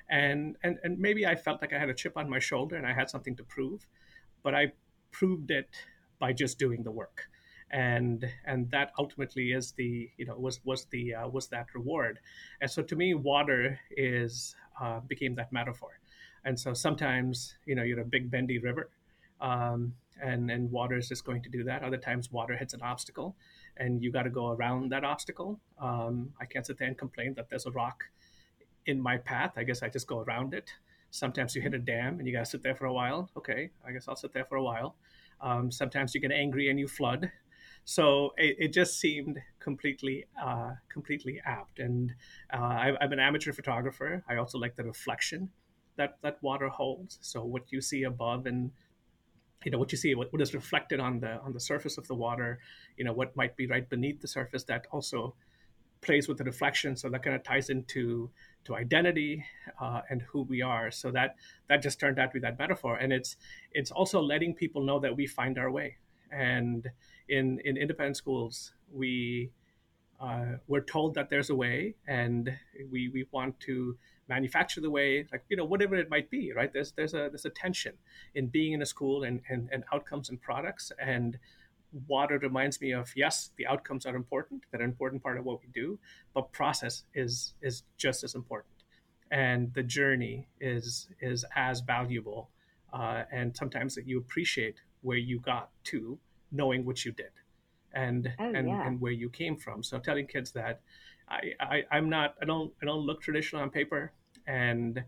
and 0.08 0.56
and 0.62 0.78
and 0.84 0.98
maybe 0.98 1.26
I 1.26 1.36
felt 1.36 1.60
like 1.62 1.72
I 1.72 1.78
had 1.78 1.88
a 1.88 1.94
chip 1.94 2.16
on 2.16 2.28
my 2.28 2.38
shoulder 2.38 2.76
and 2.76 2.86
I 2.86 2.92
had 2.92 3.08
something 3.08 3.36
to 3.36 3.44
prove, 3.44 3.86
but 4.42 4.54
I 4.54 4.72
proved 5.10 5.50
it 5.50 5.68
by 6.18 6.32
just 6.32 6.58
doing 6.58 6.82
the 6.82 6.90
work 6.90 7.28
and 7.70 8.28
and 8.44 8.70
that 8.70 8.92
ultimately 8.98 9.52
is 9.52 9.72
the 9.72 10.10
you 10.16 10.26
know 10.26 10.36
was 10.36 10.60
was 10.64 10.86
the 10.86 11.14
uh, 11.14 11.28
was 11.28 11.48
that 11.48 11.66
reward. 11.74 12.18
And 12.60 12.70
so 12.70 12.82
to 12.82 12.96
me 12.96 13.14
water 13.14 13.78
is 13.90 14.54
uh, 14.80 15.00
became 15.00 15.34
that 15.36 15.52
metaphor. 15.52 16.00
And 16.44 16.58
so 16.58 16.74
sometimes 16.74 17.54
you 17.66 17.74
know 17.74 17.82
you're 17.82 18.00
a 18.00 18.04
big 18.04 18.30
bendy 18.30 18.58
river 18.58 18.90
um, 19.40 19.94
and 20.22 20.50
and 20.50 20.70
water 20.70 20.96
is 20.96 21.08
just 21.08 21.24
going 21.24 21.42
to 21.42 21.48
do 21.48 21.64
that. 21.64 21.82
Other 21.82 21.96
times 21.96 22.32
water 22.32 22.56
hits 22.56 22.74
an 22.74 22.82
obstacle 22.82 23.36
and 23.76 24.02
you 24.02 24.10
got 24.12 24.24
to 24.24 24.30
go 24.30 24.48
around 24.50 24.90
that 24.90 25.04
obstacle. 25.04 25.60
Um, 25.78 26.32
i 26.40 26.44
can't 26.44 26.66
sit 26.66 26.78
there 26.78 26.88
and 26.88 26.98
complain 26.98 27.34
that 27.34 27.48
there's 27.48 27.66
a 27.66 27.70
rock 27.70 28.04
in 28.86 29.00
my 29.00 29.16
path. 29.18 29.52
I 29.56 29.64
guess 29.64 29.82
i 29.82 29.88
just 29.88 30.06
go 30.06 30.20
around 30.20 30.54
it. 30.54 30.70
Sometimes 31.12 31.54
you 31.54 31.62
hit 31.62 31.74
a 31.74 31.78
dam 31.78 32.18
and 32.18 32.26
you 32.26 32.32
got 32.32 32.44
to 32.44 32.50
sit 32.50 32.62
there 32.62 32.74
for 32.74 32.86
a 32.86 32.92
while. 32.92 33.30
Okay 33.36 33.70
i 33.86 33.92
guess 33.92 34.08
i'll 34.08 34.16
sit 34.16 34.32
there 34.32 34.44
for 34.44 34.56
a 34.56 34.62
while. 34.62 34.96
Um, 35.40 35.70
sometimes 35.70 36.14
you 36.14 36.20
get 36.20 36.32
angry 36.32 36.68
and 36.68 36.78
you 36.78 36.88
flood 36.88 37.30
so 37.84 38.32
it, 38.36 38.56
it 38.58 38.72
just 38.72 38.98
seemed 38.98 39.38
completely, 39.58 40.26
uh, 40.40 40.72
completely 40.88 41.40
apt. 41.44 41.78
And 41.78 42.12
uh, 42.52 42.56
I, 42.56 42.92
I'm 43.00 43.12
an 43.12 43.18
amateur 43.18 43.52
photographer. 43.52 44.22
I 44.28 44.36
also 44.36 44.58
like 44.58 44.76
the 44.76 44.84
reflection 44.84 45.50
that 45.96 46.18
that 46.22 46.42
water 46.42 46.68
holds. 46.68 47.18
So 47.20 47.44
what 47.44 47.64
you 47.70 47.80
see 47.80 48.04
above 48.04 48.46
and 48.46 48.70
you 49.64 49.70
know 49.70 49.78
what 49.78 49.92
you 49.92 49.98
see 49.98 50.14
what, 50.14 50.32
what 50.32 50.40
is 50.40 50.54
reflected 50.54 51.00
on 51.00 51.20
the 51.20 51.38
on 51.40 51.52
the 51.52 51.60
surface 51.60 51.98
of 51.98 52.06
the 52.06 52.14
water 52.14 52.58
you 52.96 53.04
know 53.04 53.12
what 53.12 53.36
might 53.36 53.56
be 53.56 53.66
right 53.66 53.88
beneath 53.90 54.20
the 54.20 54.28
surface 54.28 54.64
that 54.64 54.86
also 54.90 55.34
plays 56.00 56.28
with 56.28 56.38
the 56.38 56.44
reflection 56.44 56.96
so 56.96 57.10
that 57.10 57.22
kind 57.22 57.36
of 57.36 57.42
ties 57.42 57.68
into 57.68 58.30
to 58.64 58.74
identity 58.74 59.44
uh, 59.80 60.00
and 60.08 60.22
who 60.22 60.42
we 60.42 60.62
are 60.62 60.90
so 60.90 61.10
that 61.10 61.36
that 61.68 61.82
just 61.82 62.00
turned 62.00 62.18
out 62.18 62.30
to 62.30 62.34
be 62.34 62.40
that 62.40 62.58
metaphor 62.58 62.96
and 62.96 63.12
it's 63.12 63.36
it's 63.72 63.90
also 63.90 64.20
letting 64.20 64.54
people 64.54 64.82
know 64.82 64.98
that 64.98 65.14
we 65.14 65.26
find 65.26 65.58
our 65.58 65.70
way 65.70 65.96
and 66.32 66.88
in 67.30 67.60
in 67.64 67.76
independent 67.76 68.16
schools, 68.16 68.72
we 68.92 69.50
uh, 70.20 70.56
we're 70.66 70.82
told 70.82 71.14
that 71.14 71.30
there's 71.30 71.48
a 71.48 71.54
way, 71.54 71.94
and 72.06 72.52
we 72.90 73.08
we 73.08 73.26
want 73.30 73.58
to 73.60 73.96
manufacture 74.28 74.80
the 74.80 74.90
way, 74.90 75.26
like 75.32 75.44
you 75.48 75.56
know 75.56 75.64
whatever 75.64 75.94
it 75.94 76.10
might 76.10 76.28
be, 76.30 76.52
right? 76.52 76.72
There's 76.72 76.92
there's 76.92 77.14
a 77.14 77.28
there's 77.30 77.46
a 77.46 77.50
tension 77.50 77.94
in 78.34 78.48
being 78.48 78.72
in 78.72 78.82
a 78.82 78.86
school 78.86 79.22
and 79.22 79.40
and, 79.48 79.68
and 79.72 79.84
outcomes 79.92 80.28
and 80.28 80.40
products 80.40 80.92
and 81.00 81.38
water 82.06 82.38
reminds 82.38 82.80
me 82.80 82.92
of 82.92 83.10
yes 83.16 83.50
the 83.56 83.66
outcomes 83.66 84.06
are 84.06 84.14
important 84.14 84.62
they're 84.70 84.80
an 84.80 84.88
important 84.88 85.20
part 85.20 85.36
of 85.36 85.44
what 85.44 85.60
we 85.60 85.66
do 85.74 85.98
but 86.34 86.52
process 86.52 87.02
is 87.14 87.54
is 87.62 87.82
just 87.96 88.22
as 88.22 88.36
important 88.36 88.84
and 89.32 89.74
the 89.74 89.82
journey 89.82 90.48
is 90.60 91.08
is 91.20 91.44
as 91.56 91.80
valuable 91.80 92.48
uh, 92.92 93.24
and 93.32 93.56
sometimes 93.56 93.96
that 93.96 94.06
you 94.06 94.18
appreciate 94.18 94.76
where 95.02 95.16
you 95.16 95.40
got 95.40 95.70
to 95.82 96.16
knowing 96.52 96.84
what 96.84 97.04
you 97.04 97.12
did 97.12 97.32
and 97.92 98.32
oh, 98.38 98.52
and, 98.54 98.68
yeah. 98.68 98.86
and 98.86 99.00
where 99.00 99.12
you 99.12 99.28
came 99.30 99.56
from. 99.56 99.82
So 99.82 99.98
telling 99.98 100.26
kids 100.26 100.52
that 100.52 100.80
I, 101.28 101.52
I 101.60 101.82
I'm 101.90 102.08
not 102.08 102.34
I 102.42 102.44
don't 102.44 102.72
I 102.82 102.86
don't 102.86 103.06
look 103.06 103.22
traditional 103.22 103.62
on 103.62 103.70
paper 103.70 104.12
and 104.46 105.02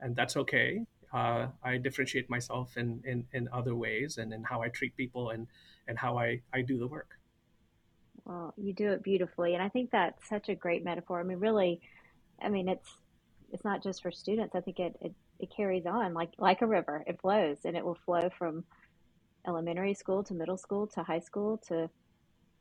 and 0.00 0.14
that's 0.14 0.36
okay. 0.36 0.84
Uh, 1.12 1.46
I 1.62 1.78
differentiate 1.78 2.28
myself 2.28 2.76
in, 2.76 3.02
in, 3.04 3.24
in 3.32 3.48
other 3.50 3.74
ways 3.74 4.18
and 4.18 4.32
in 4.32 4.44
how 4.44 4.62
I 4.62 4.68
treat 4.68 4.94
people 4.94 5.30
and, 5.30 5.46
and 5.86 5.98
how 5.98 6.18
I, 6.18 6.42
I 6.52 6.60
do 6.60 6.78
the 6.78 6.86
work. 6.86 7.18
Well, 8.26 8.52
you 8.58 8.74
do 8.74 8.92
it 8.92 9.02
beautifully. 9.02 9.54
And 9.54 9.62
I 9.62 9.70
think 9.70 9.90
that's 9.90 10.28
such 10.28 10.50
a 10.50 10.54
great 10.54 10.84
metaphor. 10.84 11.18
I 11.18 11.22
mean, 11.22 11.40
really, 11.40 11.80
I 12.42 12.50
mean, 12.50 12.68
it's, 12.68 12.88
it's 13.50 13.64
not 13.64 13.82
just 13.82 14.02
for 14.02 14.10
students. 14.10 14.54
I 14.54 14.60
think 14.60 14.78
it, 14.78 14.96
it, 15.00 15.14
it 15.38 15.48
carries 15.56 15.86
on 15.86 16.12
like, 16.12 16.32
like 16.38 16.60
a 16.60 16.66
river, 16.66 17.02
it 17.06 17.18
flows 17.22 17.56
and 17.64 17.74
it 17.74 17.84
will 17.84 17.98
flow 18.04 18.28
from 18.38 18.64
elementary 19.46 19.94
school 19.94 20.22
to 20.24 20.34
middle 20.34 20.56
school 20.56 20.86
to 20.88 21.02
high 21.02 21.20
school 21.20 21.58
to 21.68 21.88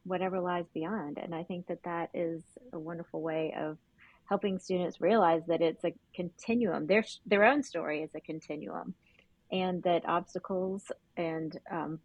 whatever 0.03 0.39
lies 0.39 0.65
beyond. 0.73 1.17
And 1.17 1.35
I 1.35 1.43
think 1.43 1.67
that 1.67 1.83
that 1.83 2.09
is 2.13 2.41
a 2.73 2.79
wonderful 2.79 3.21
way 3.21 3.53
of 3.57 3.77
helping 4.25 4.59
students 4.59 5.01
realize 5.01 5.41
that 5.47 5.61
it's 5.61 5.83
a 5.83 5.93
continuum. 6.13 6.85
Their 6.87 7.03
their 7.25 7.45
own 7.45 7.63
story 7.63 8.01
is 8.03 8.11
a 8.15 8.21
continuum, 8.21 8.93
and 9.51 9.81
that 9.83 10.07
obstacles 10.07 10.91
and 11.15 11.57
um, 11.71 11.99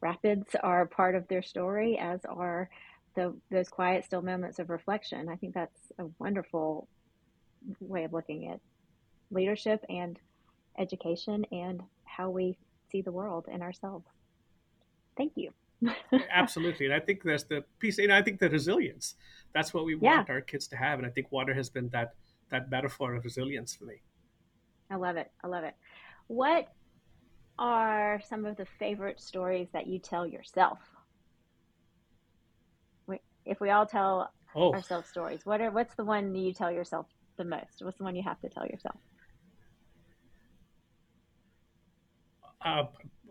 rapids 0.00 0.54
are 0.62 0.86
part 0.86 1.14
of 1.14 1.26
their 1.28 1.42
story, 1.42 1.98
as 1.98 2.20
are 2.24 2.68
the 3.14 3.34
those 3.50 3.68
quiet, 3.68 4.04
still 4.04 4.22
moments 4.22 4.58
of 4.58 4.70
reflection. 4.70 5.28
I 5.28 5.36
think 5.36 5.54
that's 5.54 5.92
a 5.98 6.06
wonderful 6.18 6.88
way 7.80 8.04
of 8.04 8.12
looking 8.12 8.48
at 8.48 8.60
leadership 9.30 9.84
and 9.88 10.18
education 10.78 11.44
and 11.50 11.82
how 12.04 12.30
we 12.30 12.56
see 12.90 13.02
the 13.02 13.12
world 13.12 13.46
and 13.50 13.62
ourselves. 13.62 14.06
Thank 15.16 15.32
you. 15.36 15.52
Absolutely. 16.30 16.86
And 16.86 16.94
I 16.94 17.00
think 17.00 17.22
there's 17.22 17.44
the 17.44 17.64
piece, 17.78 17.98
and 17.98 18.12
I 18.12 18.22
think 18.22 18.40
the 18.40 18.50
resilience. 18.50 19.14
That's 19.54 19.72
what 19.72 19.84
we 19.84 19.96
yeah. 20.00 20.16
want 20.16 20.30
our 20.30 20.40
kids 20.40 20.66
to 20.68 20.76
have. 20.76 20.98
And 20.98 21.06
I 21.06 21.10
think 21.10 21.30
water 21.30 21.54
has 21.54 21.70
been 21.70 21.88
that 21.90 22.14
that 22.50 22.70
metaphor 22.70 23.14
of 23.14 23.24
resilience 23.24 23.74
for 23.74 23.84
me. 23.84 24.00
I 24.90 24.96
love 24.96 25.16
it. 25.16 25.30
I 25.44 25.48
love 25.48 25.64
it. 25.64 25.74
What 26.28 26.68
are 27.58 28.20
some 28.26 28.46
of 28.46 28.56
the 28.56 28.66
favorite 28.78 29.20
stories 29.20 29.68
that 29.72 29.86
you 29.86 29.98
tell 29.98 30.26
yourself? 30.26 30.78
If 33.44 33.60
we 33.60 33.70
all 33.70 33.86
tell 33.86 34.30
oh. 34.54 34.74
ourselves 34.74 35.08
stories, 35.08 35.46
what 35.46 35.62
are 35.62 35.70
what's 35.70 35.94
the 35.94 36.04
one 36.04 36.34
you 36.34 36.52
tell 36.52 36.70
yourself 36.70 37.06
the 37.38 37.44
most? 37.44 37.80
What's 37.80 37.96
the 37.96 38.04
one 38.04 38.14
you 38.14 38.22
have 38.22 38.38
to 38.40 38.48
tell 38.50 38.66
yourself? 38.66 38.96
Uh, 42.64 42.84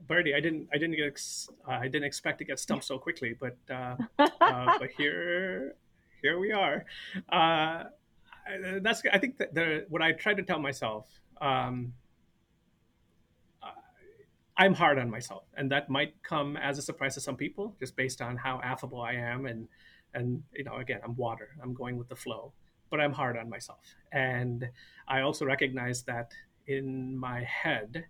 Birdie, 0.08 0.34
I 0.34 0.40
didn't, 0.40 0.70
I 0.74 0.78
didn't 0.78 0.96
get, 0.96 1.08
ex- 1.08 1.50
uh, 1.68 1.72
I 1.72 1.88
didn't 1.88 2.06
expect 2.06 2.38
to 2.40 2.46
get 2.46 2.60
stumped 2.60 2.86
so 2.86 2.98
quickly, 2.98 3.36
but, 3.40 3.58
uh, 3.70 3.96
uh 4.20 4.26
but 4.80 4.90
here, 4.98 5.76
here 6.22 6.40
we 6.40 6.52
are. 6.52 6.86
Uh, 7.30 7.86
that's, 8.82 9.04
I 9.12 9.18
think 9.18 9.38
that 9.40 9.54
the, 9.54 9.86
what 9.90 10.02
I 10.02 10.14
try 10.14 10.34
to 10.34 10.44
tell 10.44 10.60
myself, 10.60 11.08
um, 11.42 11.94
I'm 14.58 14.74
hard 14.74 14.98
on 14.98 15.10
myself, 15.10 15.44
and 15.56 15.72
that 15.72 15.90
might 15.90 16.16
come 16.24 16.58
as 16.58 16.80
a 16.80 16.82
surprise 16.82 17.14
to 17.14 17.22
some 17.22 17.36
people, 17.36 17.76
just 17.80 17.96
based 17.96 18.22
on 18.22 18.38
how 18.38 18.60
affable 18.64 19.02
I 19.02 19.14
am, 19.14 19.46
and 19.46 19.68
and 20.16 20.42
you 20.54 20.64
know, 20.64 20.78
again, 20.78 21.00
I'm 21.04 21.16
water. 21.16 21.50
I'm 21.62 21.76
going 21.76 21.96
with 21.96 22.10
the 22.10 22.16
flow, 22.16 22.54
but 22.90 23.00
I'm 23.00 23.14
hard 23.14 23.38
on 23.38 23.50
myself, 23.50 23.82
and 24.12 24.68
I 25.08 25.22
also 25.22 25.46
recognize 25.46 26.04
that 26.04 26.32
in 26.66 27.16
my 27.16 27.44
head, 27.44 28.06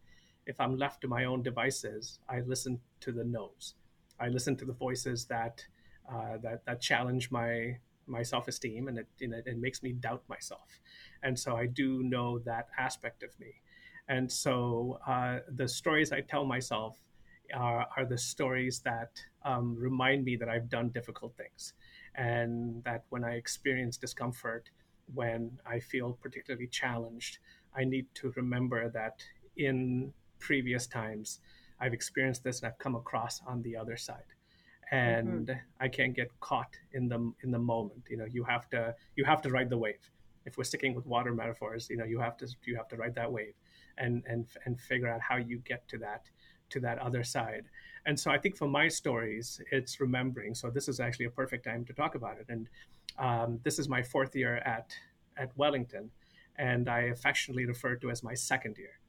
if 0.48 0.60
I'm 0.60 0.78
left 0.78 1.02
to 1.02 1.08
my 1.08 1.26
own 1.26 1.44
devices, 1.44 2.20
I 2.28 2.40
listen 2.40 2.80
to 3.02 3.12
the 3.12 3.24
no's. 3.24 3.76
I 4.20 4.30
listen 4.30 4.56
to 4.58 4.66
the 4.66 4.74
voices 4.74 5.26
that 5.26 5.64
uh, 6.12 6.38
that 6.42 6.66
that 6.66 6.82
challenge 6.82 7.30
my 7.30 7.78
my 8.08 8.24
self 8.24 8.48
esteem, 8.48 8.88
and 8.88 8.98
it, 9.00 9.08
you 9.20 9.28
know, 9.28 9.42
it 9.46 9.58
makes 9.58 9.84
me 9.84 9.92
doubt 9.92 10.24
myself. 10.30 10.80
And 11.22 11.38
so 11.38 11.56
I 11.58 11.66
do 11.66 12.02
know 12.04 12.40
that 12.40 12.70
aspect 12.78 13.22
of 13.24 13.38
me. 13.40 13.54
And 14.08 14.32
so 14.32 15.00
uh, 15.06 15.40
the 15.54 15.68
stories 15.68 16.14
I 16.14 16.22
tell 16.22 16.46
myself 16.46 16.98
are, 17.54 17.86
are 17.98 18.06
the 18.06 18.18
stories 18.18 18.80
that 18.80 19.12
um, 19.44 19.76
remind 19.78 20.24
me 20.24 20.38
that 20.38 20.48
I've 20.48 20.70
done 20.70 20.90
difficult 20.90 21.36
things, 21.36 21.74
and 22.16 22.82
that 22.86 23.04
when 23.10 23.26
I 23.26 23.36
experience 23.36 23.98
discomfort, 23.98 24.70
when 25.14 25.60
I 25.66 25.80
feel 25.80 26.14
particularly 26.14 26.68
challenged, 26.68 27.40
I 27.76 27.84
need 27.84 28.08
to 28.16 28.32
remember 28.38 28.90
that 28.90 29.22
in 29.58 30.14
previous 30.40 30.88
times 30.88 31.40
I've 31.80 31.94
experienced 31.94 32.44
this 32.44 32.62
and 32.62 32.68
I've 32.68 32.80
come 32.80 32.96
across 32.96 33.42
on 33.46 33.62
the 33.62 33.76
other 33.78 33.98
side 33.98 34.34
and 34.92 35.48
mm-hmm. 35.48 35.60
I 35.80 35.88
can't 35.88 36.16
get 36.16 36.30
caught 36.40 36.78
in 36.94 37.08
the 37.08 37.34
in 37.44 37.52
the 37.52 37.60
moment. 37.60 38.04
You 38.10 38.18
know, 38.18 38.26
you 38.26 38.44
have 38.44 38.70
to 38.70 38.96
you 39.16 39.26
have 39.26 39.42
to 39.44 39.50
ride 39.50 39.70
the 39.70 39.78
wave. 39.78 40.10
If 40.46 40.58
we're 40.58 40.64
sticking 40.64 40.96
with 40.96 41.06
water 41.06 41.34
metaphors, 41.34 41.90
you 41.90 41.98
know, 41.98 42.06
you 42.06 42.20
have 42.20 42.38
to 42.38 42.48
you 42.66 42.76
have 42.78 42.88
to 42.90 42.96
ride 42.96 43.16
that 43.16 43.32
wave, 43.32 43.54
and 43.98 44.24
and 44.28 44.46
and 44.66 44.80
figure 44.80 45.08
out 45.08 45.22
how 45.22 45.38
you 45.38 45.60
get 45.60 45.88
to 45.90 45.98
that 46.00 46.30
to 46.70 46.80
that 46.82 47.00
other 47.00 47.24
side. 47.24 47.66
And 48.06 48.18
so 48.18 48.32
I 48.32 48.38
think 48.38 48.56
for 48.56 48.68
my 48.68 48.88
stories, 48.88 49.60
it's 49.72 50.00
remembering. 50.00 50.56
So 50.56 50.70
this 50.70 50.88
is 50.88 51.00
actually 51.00 51.26
a 51.26 51.32
perfect 51.32 51.66
time 51.66 51.84
to 51.86 51.94
talk 51.94 52.16
about 52.16 52.38
it. 52.38 52.46
And 52.50 52.70
um, 53.18 53.60
this 53.64 53.80
is 53.80 53.90
my 53.90 54.02
fourth 54.04 54.36
year 54.36 54.58
at 54.58 54.92
at 55.38 55.56
Wellington, 55.58 56.12
and 56.58 56.90
I 56.90 57.02
affectionately 57.16 57.66
refer 57.66 57.96
to 57.98 58.10
as 58.10 58.24
my 58.24 58.34
second 58.34 58.78
year. 58.78 59.00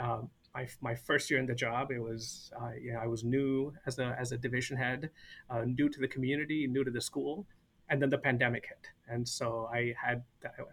Um, 0.00 0.30
my, 0.54 0.66
my 0.80 0.94
first 0.94 1.30
year 1.30 1.38
in 1.38 1.46
the 1.46 1.54
job, 1.54 1.90
it 1.90 2.00
was 2.00 2.50
uh, 2.60 2.70
yeah, 2.80 2.98
I 3.02 3.06
was 3.06 3.24
new 3.24 3.72
as 3.86 3.98
a 3.98 4.16
as 4.18 4.32
a 4.32 4.38
division 4.38 4.76
head, 4.76 5.10
uh, 5.50 5.62
new 5.64 5.88
to 5.88 6.00
the 6.00 6.08
community, 6.08 6.66
new 6.66 6.84
to 6.84 6.90
the 6.90 7.00
school, 7.00 7.46
and 7.88 8.00
then 8.00 8.10
the 8.10 8.18
pandemic 8.18 8.66
hit, 8.66 8.88
and 9.08 9.28
so 9.28 9.68
I 9.72 9.94
had 10.00 10.22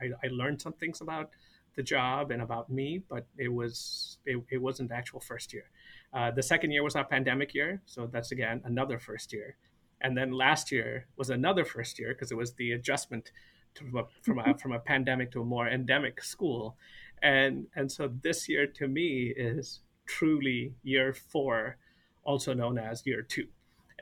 I, 0.02 0.08
I 0.24 0.28
learned 0.32 0.62
some 0.62 0.74
things 0.74 1.02
about 1.02 1.30
the 1.76 1.84
job 1.84 2.32
and 2.32 2.42
about 2.42 2.70
me, 2.70 3.04
but 3.10 3.28
it 3.38 3.50
was 3.50 4.18
it, 4.26 4.42
it 4.50 4.62
wasn't 4.62 4.90
the 4.90 4.96
actual 4.96 5.20
first 5.20 5.54
year. 5.54 5.70
Uh, 6.14 6.32
the 6.32 6.44
second 6.44 6.72
year 6.72 6.84
was 6.84 6.96
our 6.96 7.06
pandemic 7.06 7.54
year, 7.54 7.82
so 7.86 8.08
that's 8.08 8.32
again 8.32 8.62
another 8.66 8.98
first 8.98 9.34
year, 9.34 9.58
and 10.02 10.18
then 10.18 10.32
last 10.32 10.72
year 10.72 11.08
was 11.18 11.30
another 11.30 11.66
first 11.66 12.00
year 12.00 12.14
because 12.14 12.32
it 12.32 12.38
was 12.38 12.54
the 12.54 12.72
adjustment 12.72 13.32
to, 13.76 13.84
from 13.84 13.98
a, 13.98 14.04
from 14.22 14.40
a, 14.40 14.58
from 14.58 14.72
a 14.80 14.80
pandemic 14.80 15.32
to 15.32 15.42
a 15.42 15.46
more 15.46 15.68
endemic 15.68 16.24
school 16.24 16.78
and 17.26 17.66
and 17.76 17.92
so 17.92 18.08
this 18.22 18.48
year 18.48 18.68
to 18.68 18.88
me 18.88 19.34
is 19.36 19.82
truly 20.06 20.76
year 20.84 21.12
four 21.12 21.78
also 22.24 22.54
known 22.54 22.78
as 22.78 23.06
year 23.06 23.24
two. 23.24 23.48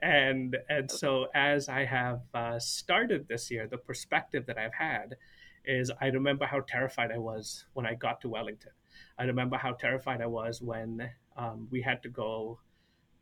And 0.01 0.58
and 0.70 0.92
so 0.92 1.27
as 1.34 1.70
i 1.70 1.86
have 1.86 2.22
uh, 2.34 2.60
started 2.60 3.27
this 3.30 3.50
year 3.50 3.65
the 3.68 3.77
perspective 3.77 4.46
that 4.48 4.58
i've 4.58 4.74
had 4.74 5.15
is 5.63 5.89
i 6.01 6.08
remember 6.08 6.46
how 6.46 6.60
terrified 6.60 7.10
i 7.12 7.18
was 7.18 7.65
when 7.74 7.86
i 7.86 7.94
got 7.94 8.20
to 8.22 8.30
wellington. 8.30 8.72
I 9.18 9.24
remember 9.24 9.56
how 9.58 9.74
terrified 9.74 10.22
i 10.22 10.25
was 10.25 10.62
when 10.62 11.10
um, 11.38 11.68
we 11.72 11.82
had 11.82 12.03
to 12.03 12.10
go 12.10 12.60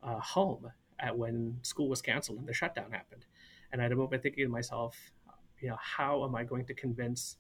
uh, 0.01 0.19
home 0.19 0.71
at 0.99 1.15
when 1.15 1.59
school 1.61 1.87
was 1.87 2.01
canceled 2.01 2.39
and 2.39 2.47
the 2.47 2.53
shutdown 2.53 2.89
happened. 2.91 3.25
And 3.71 3.79
i 3.81 3.85
remember 3.85 4.17
thinking 4.17 4.45
to 4.45 4.49
myself 4.49 4.97
you 5.59 5.69
know 5.69 5.77
how 5.79 6.23
am 6.25 6.33
i 6.33 6.43
going 6.43 6.65
to 6.65 6.73
convince 6.73 7.37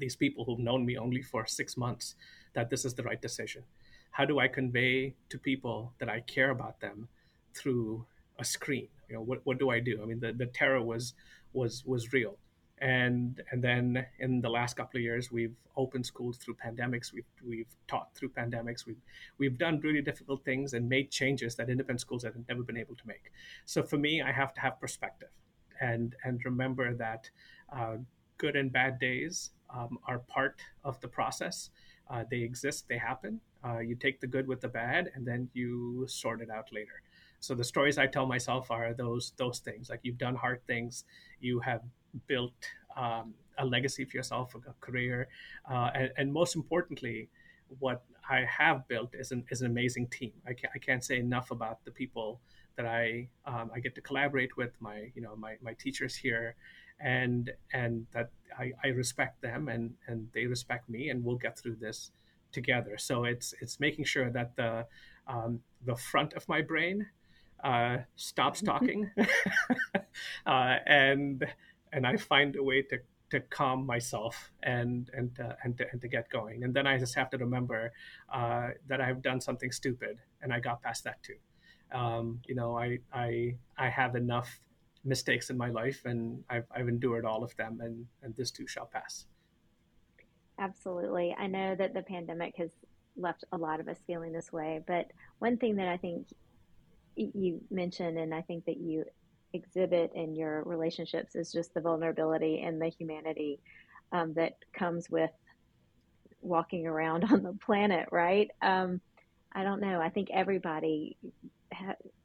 these 0.00 0.16
people 0.16 0.44
who've 0.44 0.58
known 0.58 0.84
me 0.84 0.96
only 0.96 1.22
for 1.22 1.46
six 1.46 1.76
months 1.76 2.14
that 2.54 2.70
this 2.70 2.84
is 2.84 2.94
the 2.94 3.02
right 3.02 3.20
decision? 3.20 3.62
How 4.10 4.24
do 4.24 4.40
I 4.40 4.48
convey 4.48 5.14
to 5.28 5.38
people 5.38 5.92
that 5.98 6.08
I 6.08 6.20
care 6.20 6.50
about 6.50 6.80
them 6.80 7.08
through 7.54 8.06
a 8.38 8.44
screen? 8.44 8.88
You 9.08 9.16
know, 9.16 9.22
what, 9.22 9.40
what 9.44 9.58
do 9.58 9.70
I 9.70 9.80
do? 9.80 10.00
I 10.02 10.06
mean, 10.06 10.20
the, 10.20 10.32
the 10.32 10.46
terror 10.46 10.82
was 10.82 11.14
was 11.52 11.84
was 11.84 12.12
real. 12.12 12.36
And 12.80 13.42
and 13.50 13.62
then 13.62 14.06
in 14.18 14.40
the 14.40 14.48
last 14.48 14.76
couple 14.76 14.98
of 14.98 15.02
years, 15.02 15.30
we've 15.30 15.54
opened 15.76 16.06
schools 16.06 16.38
through 16.38 16.54
pandemics. 16.54 17.12
We've 17.12 17.30
we've 17.46 17.74
taught 17.88 18.14
through 18.14 18.30
pandemics. 18.30 18.86
We've 18.86 19.02
we've 19.38 19.58
done 19.58 19.80
really 19.80 20.00
difficult 20.00 20.44
things 20.44 20.72
and 20.72 20.88
made 20.88 21.10
changes 21.10 21.54
that 21.56 21.68
independent 21.68 22.00
schools 22.00 22.24
have 22.24 22.34
never 22.48 22.62
been 22.62 22.78
able 22.78 22.96
to 22.96 23.06
make. 23.06 23.32
So 23.66 23.82
for 23.82 23.98
me, 23.98 24.22
I 24.22 24.32
have 24.32 24.54
to 24.54 24.60
have 24.62 24.80
perspective, 24.80 25.28
and 25.80 26.16
and 26.24 26.40
remember 26.44 26.94
that 26.94 27.28
uh, 27.70 27.96
good 28.40 28.56
and 28.56 28.72
bad 28.72 28.98
days 28.98 29.50
um, 29.68 29.98
are 30.08 30.20
part 30.20 30.56
of 30.82 30.98
the 31.02 31.08
process. 31.08 31.70
Uh, 32.10 32.24
they 32.30 32.38
exist, 32.38 32.86
they 32.88 32.96
happen. 32.96 33.38
Uh, 33.62 33.78
you 33.78 33.94
take 33.94 34.18
the 34.20 34.26
good 34.26 34.48
with 34.48 34.60
the 34.62 34.68
bad, 34.68 35.10
and 35.14 35.26
then 35.26 35.48
you 35.52 36.06
sort 36.08 36.40
it 36.40 36.50
out 36.50 36.68
later. 36.72 37.02
So 37.38 37.54
the 37.54 37.64
stories 37.64 37.98
I 37.98 38.06
tell 38.06 38.26
myself 38.26 38.70
are 38.70 38.94
those 38.94 39.32
those 39.36 39.58
things. 39.60 39.90
Like 39.90 40.00
you've 40.02 40.18
done 40.18 40.34
hard 40.34 40.60
things, 40.66 41.04
you 41.40 41.60
have 41.60 41.82
built 42.26 42.60
um, 42.96 43.34
a 43.58 43.64
legacy 43.64 44.04
for 44.04 44.16
yourself, 44.16 44.54
a 44.54 44.72
career, 44.80 45.28
uh, 45.70 45.90
and, 45.94 46.10
and, 46.16 46.32
most 46.32 46.56
importantly, 46.56 47.28
what 47.78 48.02
I 48.28 48.44
have 48.58 48.88
built 48.88 49.14
is 49.14 49.32
an 49.32 49.44
is 49.50 49.60
an 49.60 49.70
amazing 49.70 50.08
team. 50.08 50.32
I 50.46 50.54
can't, 50.54 50.72
I 50.74 50.78
can't 50.78 51.04
say 51.04 51.18
enough 51.18 51.50
about 51.50 51.84
the 51.84 51.90
people 51.90 52.40
that 52.76 52.86
I 52.86 53.28
um, 53.44 53.70
I 53.74 53.80
get 53.80 53.94
to 53.96 54.00
collaborate 54.00 54.56
with. 54.56 54.72
My 54.80 55.10
you 55.14 55.22
know 55.22 55.36
my 55.36 55.56
my 55.62 55.74
teachers 55.74 56.16
here, 56.16 56.56
and 57.00 57.50
and 57.72 58.06
that 58.12 58.30
I, 58.58 58.72
I 58.84 58.88
respect 58.88 59.40
them 59.42 59.68
and 59.68 59.94
and 60.06 60.28
they 60.32 60.46
respect 60.46 60.88
me 60.88 61.10
and 61.10 61.24
we'll 61.24 61.36
get 61.36 61.58
through 61.58 61.76
this 61.76 62.10
together. 62.52 62.98
So 62.98 63.24
it's 63.24 63.54
it's 63.60 63.80
making 63.80 64.04
sure 64.04 64.30
that 64.30 64.56
the 64.56 64.86
um, 65.26 65.60
the 65.84 65.96
front 65.96 66.34
of 66.34 66.48
my 66.48 66.60
brain 66.62 67.06
uh, 67.62 67.98
stops 68.16 68.60
talking 68.72 69.10
uh, 70.46 70.76
and 70.86 71.46
and 71.92 72.06
I 72.06 72.16
find 72.16 72.56
a 72.56 72.62
way 72.62 72.82
to 72.82 72.98
to 73.30 73.40
calm 73.40 73.86
myself 73.86 74.50
and 74.62 75.10
and 75.14 75.38
uh, 75.40 75.54
and, 75.64 75.78
to, 75.78 75.86
and 75.92 76.00
to 76.00 76.08
get 76.08 76.28
going. 76.30 76.64
And 76.64 76.74
then 76.74 76.86
I 76.86 76.98
just 76.98 77.14
have 77.14 77.30
to 77.30 77.38
remember 77.38 77.92
uh, 78.32 78.70
that 78.88 79.00
I've 79.00 79.22
done 79.22 79.40
something 79.40 79.70
stupid 79.72 80.18
and 80.42 80.52
I 80.52 80.60
got 80.60 80.82
past 80.82 81.04
that 81.04 81.22
too. 81.22 81.36
Um, 81.96 82.40
you 82.46 82.54
know 82.54 82.78
I 82.78 82.98
I 83.12 83.56
I 83.76 83.88
have 83.88 84.16
enough 84.16 84.60
mistakes 85.04 85.50
in 85.50 85.56
my 85.56 85.70
life, 85.70 86.02
and 86.04 86.42
I've, 86.50 86.66
I've 86.74 86.88
endured 86.88 87.24
all 87.24 87.42
of 87.42 87.54
them, 87.56 87.80
and, 87.80 88.06
and 88.22 88.34
this 88.36 88.50
too 88.50 88.66
shall 88.66 88.86
pass. 88.86 89.26
Absolutely. 90.58 91.34
I 91.38 91.46
know 91.46 91.74
that 91.74 91.94
the 91.94 92.02
pandemic 92.02 92.56
has 92.56 92.70
left 93.16 93.44
a 93.52 93.56
lot 93.56 93.80
of 93.80 93.88
us 93.88 93.98
feeling 94.06 94.32
this 94.32 94.52
way, 94.52 94.80
but 94.86 95.10
one 95.38 95.56
thing 95.56 95.76
that 95.76 95.88
I 95.88 95.96
think 95.96 96.26
you 97.16 97.60
mentioned, 97.70 98.18
and 98.18 98.34
I 98.34 98.42
think 98.42 98.66
that 98.66 98.76
you 98.76 99.04
exhibit 99.52 100.12
in 100.14 100.34
your 100.34 100.62
relationships, 100.64 101.34
is 101.34 101.50
just 101.50 101.74
the 101.74 101.80
vulnerability 101.80 102.60
and 102.60 102.80
the 102.80 102.88
humanity 102.88 103.58
um, 104.12 104.34
that 104.34 104.56
comes 104.72 105.08
with 105.10 105.30
walking 106.42 106.86
around 106.86 107.24
on 107.32 107.42
the 107.42 107.52
planet, 107.64 108.08
right? 108.12 108.50
Um, 108.62 109.00
I 109.52 109.64
don't 109.64 109.80
know. 109.80 110.00
I 110.00 110.10
think 110.10 110.28
everybody 110.30 111.16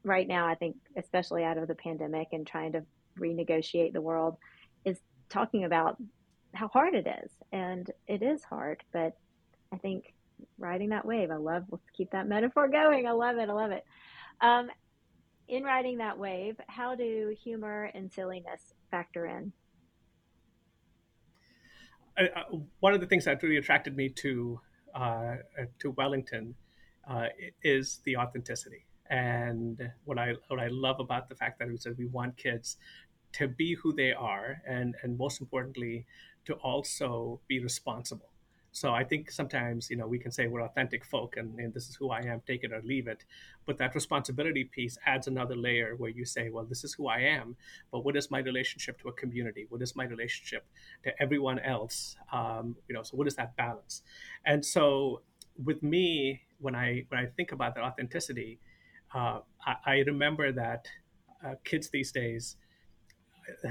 right 0.06 0.28
now, 0.28 0.46
I 0.46 0.54
think, 0.54 0.76
especially 0.96 1.44
out 1.44 1.58
of 1.58 1.66
the 1.66 1.74
pandemic 1.74 2.28
and 2.32 2.46
trying 2.46 2.72
to 2.72 2.82
renegotiate 3.18 3.92
the 3.92 4.00
world, 4.00 4.36
is 4.84 4.98
talking 5.28 5.64
about 5.64 5.96
how 6.54 6.68
hard 6.68 6.94
it 6.94 7.06
is. 7.24 7.30
And 7.52 7.90
it 8.06 8.22
is 8.22 8.42
hard, 8.44 8.82
but 8.92 9.16
I 9.72 9.78
think 9.78 10.14
riding 10.58 10.90
that 10.90 11.04
wave, 11.04 11.30
I 11.30 11.36
love, 11.36 11.64
let's 11.70 11.90
keep 11.94 12.12
that 12.12 12.28
metaphor 12.28 12.68
going. 12.72 13.06
I 13.06 13.12
love 13.12 13.36
it. 13.36 13.50
I 13.50 13.52
love 13.52 13.72
it. 13.72 13.84
Um, 14.40 14.70
in 15.48 15.64
riding 15.64 15.98
that 15.98 16.18
wave, 16.18 16.56
how 16.68 16.94
do 16.94 17.34
humor 17.42 17.90
and 17.94 18.10
silliness 18.12 18.74
factor 18.90 19.26
in? 19.26 19.52
Uh, 22.18 22.56
one 22.80 22.94
of 22.94 23.00
the 23.00 23.06
things 23.06 23.24
that 23.24 23.42
really 23.42 23.58
attracted 23.58 23.96
me 23.96 24.08
to 24.08 24.58
uh, 24.94 25.36
to 25.78 25.90
Wellington 25.90 26.54
uh, 27.08 27.26
is 27.62 28.00
the 28.04 28.16
authenticity. 28.16 28.86
And 29.10 29.90
what 30.04 30.18
I 30.18 30.34
what 30.48 30.60
I 30.60 30.68
love 30.68 31.00
about 31.00 31.28
the 31.28 31.34
fact 31.34 31.58
that 31.58 31.68
we 31.68 31.76
said 31.76 31.96
we 31.98 32.06
want 32.06 32.36
kids 32.36 32.76
to 33.32 33.48
be 33.48 33.74
who 33.74 33.92
they 33.92 34.12
are, 34.12 34.62
and 34.66 34.94
and 35.02 35.18
most 35.18 35.40
importantly, 35.40 36.06
to 36.46 36.54
also 36.54 37.40
be 37.48 37.60
responsible. 37.60 38.30
So 38.76 38.92
I 38.92 39.04
think 39.04 39.30
sometimes, 39.30 39.88
you 39.88 39.96
know, 39.96 40.06
we 40.06 40.18
can 40.18 40.30
say 40.30 40.48
we're 40.48 40.60
authentic 40.60 41.02
folk 41.02 41.38
and, 41.38 41.58
and, 41.58 41.72
this 41.72 41.88
is 41.88 41.96
who 41.96 42.10
I 42.10 42.20
am, 42.20 42.42
take 42.46 42.62
it 42.62 42.74
or 42.74 42.82
leave 42.82 43.08
it. 43.08 43.24
But 43.64 43.78
that 43.78 43.94
responsibility 43.94 44.64
piece 44.64 44.98
adds 45.06 45.26
another 45.28 45.56
layer 45.56 45.96
where 45.96 46.10
you 46.10 46.26
say, 46.26 46.50
well, 46.50 46.66
this 46.66 46.84
is 46.84 46.92
who 46.92 47.08
I 47.08 47.20
am, 47.20 47.56
but 47.90 48.04
what 48.04 48.16
is 48.18 48.30
my 48.30 48.40
relationship 48.40 49.00
to 49.00 49.08
a 49.08 49.14
community? 49.14 49.64
What 49.70 49.80
is 49.80 49.96
my 49.96 50.04
relationship 50.04 50.66
to 51.04 51.22
everyone 51.22 51.58
else? 51.60 52.16
Um, 52.30 52.76
you 52.86 52.94
know, 52.94 53.02
so 53.02 53.16
what 53.16 53.26
is 53.26 53.34
that 53.36 53.56
balance? 53.56 54.02
And 54.44 54.62
so 54.62 55.22
with 55.64 55.82
me, 55.82 56.42
when 56.58 56.74
I 56.74 57.06
when 57.08 57.18
I 57.18 57.26
think 57.34 57.52
about 57.52 57.76
that 57.76 57.84
authenticity, 57.84 58.60
uh, 59.14 59.40
I, 59.64 59.76
I, 59.84 59.98
remember 60.06 60.52
that 60.52 60.88
uh, 61.44 61.54
kids 61.64 61.90
these 61.90 62.12
days 62.12 62.56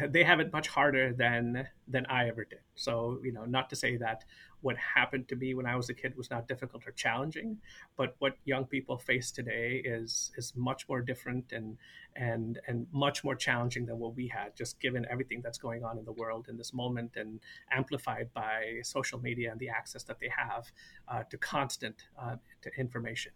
they 0.10 0.24
have 0.24 0.40
it 0.40 0.52
much 0.54 0.68
harder 0.68 1.14
than 1.14 1.68
than 1.88 2.06
I 2.08 2.28
ever 2.28 2.46
did. 2.46 2.60
So 2.76 3.20
you 3.24 3.32
know, 3.32 3.46
not 3.46 3.70
to 3.72 3.76
say 3.76 3.98
that 3.98 4.24
what 4.62 4.78
happened 4.78 5.28
to 5.28 5.36
me 5.36 5.54
when 5.54 5.66
I 5.66 5.76
was 5.76 5.90
a 5.90 5.94
kid 5.94 6.16
was 6.18 6.32
not 6.32 6.48
difficult 6.48 6.88
or 6.88 6.92
challenging, 6.92 7.58
but 7.98 8.16
what 8.20 8.38
young 8.46 8.66
people 8.66 8.98
face 8.98 9.32
today 9.32 9.82
is 9.84 10.32
is 10.38 10.54
much 10.56 10.88
more 10.88 11.02
different 11.02 11.52
and 11.52 11.78
and 12.16 12.60
and 12.68 12.88
much 12.92 13.24
more 13.24 13.36
challenging 13.36 13.86
than 13.86 14.00
what 14.00 14.16
we 14.16 14.28
had. 14.28 14.56
Just 14.56 14.80
given 14.80 15.06
everything 15.10 15.42
that's 15.44 15.58
going 15.58 15.84
on 15.84 15.98
in 15.98 16.06
the 16.06 16.14
world 16.14 16.48
in 16.50 16.58
this 16.58 16.74
moment, 16.74 17.12
and 17.16 17.40
amplified 17.72 18.30
by 18.34 18.80
social 18.84 19.20
media 19.20 19.52
and 19.52 19.60
the 19.60 19.70
access 19.70 20.04
that 20.04 20.20
they 20.20 20.30
have 20.36 20.72
uh, 21.08 21.24
to 21.30 21.38
constant 21.38 22.06
uh, 22.20 22.36
to 22.62 22.72
information. 22.78 23.34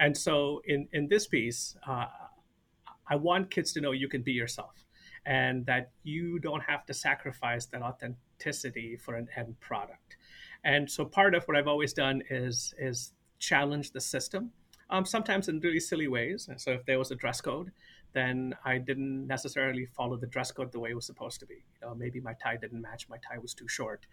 And 0.00 0.16
so, 0.16 0.62
in 0.64 0.88
in 0.92 1.06
this 1.08 1.28
piece, 1.28 1.76
uh, 1.86 2.06
I 3.06 3.16
want 3.16 3.50
kids 3.50 3.72
to 3.74 3.80
know 3.80 3.92
you 3.92 4.08
can 4.08 4.22
be 4.22 4.32
yourself 4.32 4.86
and 5.26 5.66
that 5.66 5.90
you 6.02 6.38
don't 6.38 6.62
have 6.62 6.86
to 6.86 6.94
sacrifice 6.94 7.66
that 7.66 7.82
authenticity 7.82 8.96
for 8.96 9.14
an 9.16 9.28
end 9.36 9.60
product. 9.60 10.16
And 10.64 10.90
so 10.90 11.04
part 11.04 11.34
of 11.34 11.44
what 11.44 11.56
I've 11.56 11.68
always 11.68 11.92
done 11.92 12.22
is 12.30 12.74
is 12.78 13.12
challenge 13.38 13.92
the 13.92 14.00
system, 14.00 14.50
um, 14.90 15.04
sometimes 15.04 15.48
in 15.48 15.60
really 15.60 15.80
silly 15.80 16.08
ways. 16.08 16.48
So 16.56 16.72
if 16.72 16.84
there 16.84 16.98
was 16.98 17.10
a 17.10 17.14
dress 17.14 17.40
code, 17.40 17.70
then 18.12 18.54
I 18.64 18.78
didn't 18.78 19.26
necessarily 19.26 19.86
follow 19.86 20.16
the 20.16 20.26
dress 20.26 20.50
code 20.50 20.72
the 20.72 20.80
way 20.80 20.90
it 20.90 20.94
was 20.94 21.06
supposed 21.06 21.40
to 21.40 21.46
be. 21.46 21.62
You 21.80 21.88
know, 21.88 21.94
maybe 21.94 22.20
my 22.20 22.34
tie 22.42 22.56
didn't 22.56 22.80
match, 22.80 23.08
my 23.08 23.18
tie 23.18 23.38
was 23.38 23.54
too 23.54 23.68
short, 23.68 24.06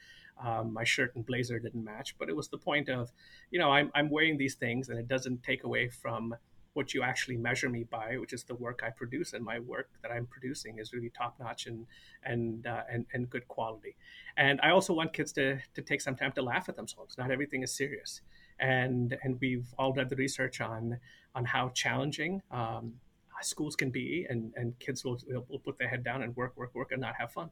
um, 0.44 0.74
my 0.74 0.84
shirt 0.84 1.16
and 1.16 1.26
blazer 1.26 1.60
didn't 1.60 1.84
match. 1.84 2.16
But 2.18 2.30
it 2.30 2.36
was 2.36 2.50
the 2.50 2.58
point 2.58 2.90
of, 2.90 3.12
you 3.52 3.60
know, 3.60 3.72
I'm, 3.72 3.92
I'm 3.96 4.10
wearing 4.10 4.38
these 4.38 4.56
things, 4.56 4.90
and 4.90 5.00
it 5.00 5.08
doesn't 5.08 5.44
take 5.44 5.64
away 5.64 5.90
from 5.90 6.36
what 6.78 6.94
you 6.94 7.02
actually 7.02 7.38
measure 7.38 7.70
me 7.70 7.84
by, 7.84 8.18
which 8.18 8.34
is 8.34 8.44
the 8.44 8.54
work 8.54 8.82
I 8.86 8.92
produce, 8.92 9.34
and 9.34 9.44
my 9.44 9.58
work 9.58 9.90
that 10.04 10.12
I'm 10.12 10.28
producing 10.28 10.78
is 10.78 10.94
really 10.94 11.10
top 11.10 11.40
notch 11.40 11.66
and 11.66 11.88
and, 12.24 12.68
uh, 12.68 12.84
and 12.90 13.08
and 13.14 13.28
good 13.30 13.48
quality. 13.48 13.96
And 14.38 14.60
I 14.62 14.70
also 14.70 14.94
want 14.94 15.12
kids 15.12 15.34
to 15.34 15.58
to 15.74 15.82
take 15.82 16.02
some 16.02 16.16
time 16.16 16.34
to 16.34 16.44
laugh 16.44 16.70
at 16.70 16.76
themselves. 16.76 17.18
Not 17.18 17.32
everything 17.32 17.64
is 17.64 17.76
serious, 17.76 18.22
and 18.60 19.18
and 19.24 19.40
we've 19.42 19.74
all 19.80 19.92
read 19.92 20.10
the 20.10 20.16
research 20.16 20.62
on 20.62 21.00
on 21.34 21.46
how 21.46 21.70
challenging. 21.70 22.44
Um, 22.52 22.94
schools 23.42 23.76
can 23.76 23.90
be 23.90 24.26
and, 24.30 24.54
and 24.56 24.78
kids 24.80 25.04
will, 25.04 25.18
will 25.50 25.60
put 25.60 25.78
their 25.78 25.88
head 25.88 26.04
down 26.04 26.22
and 26.22 26.36
work 26.36 26.56
work 26.58 26.74
work 26.76 26.92
and 26.92 27.02
not 27.02 27.16
have 27.20 27.32
fun. 27.32 27.50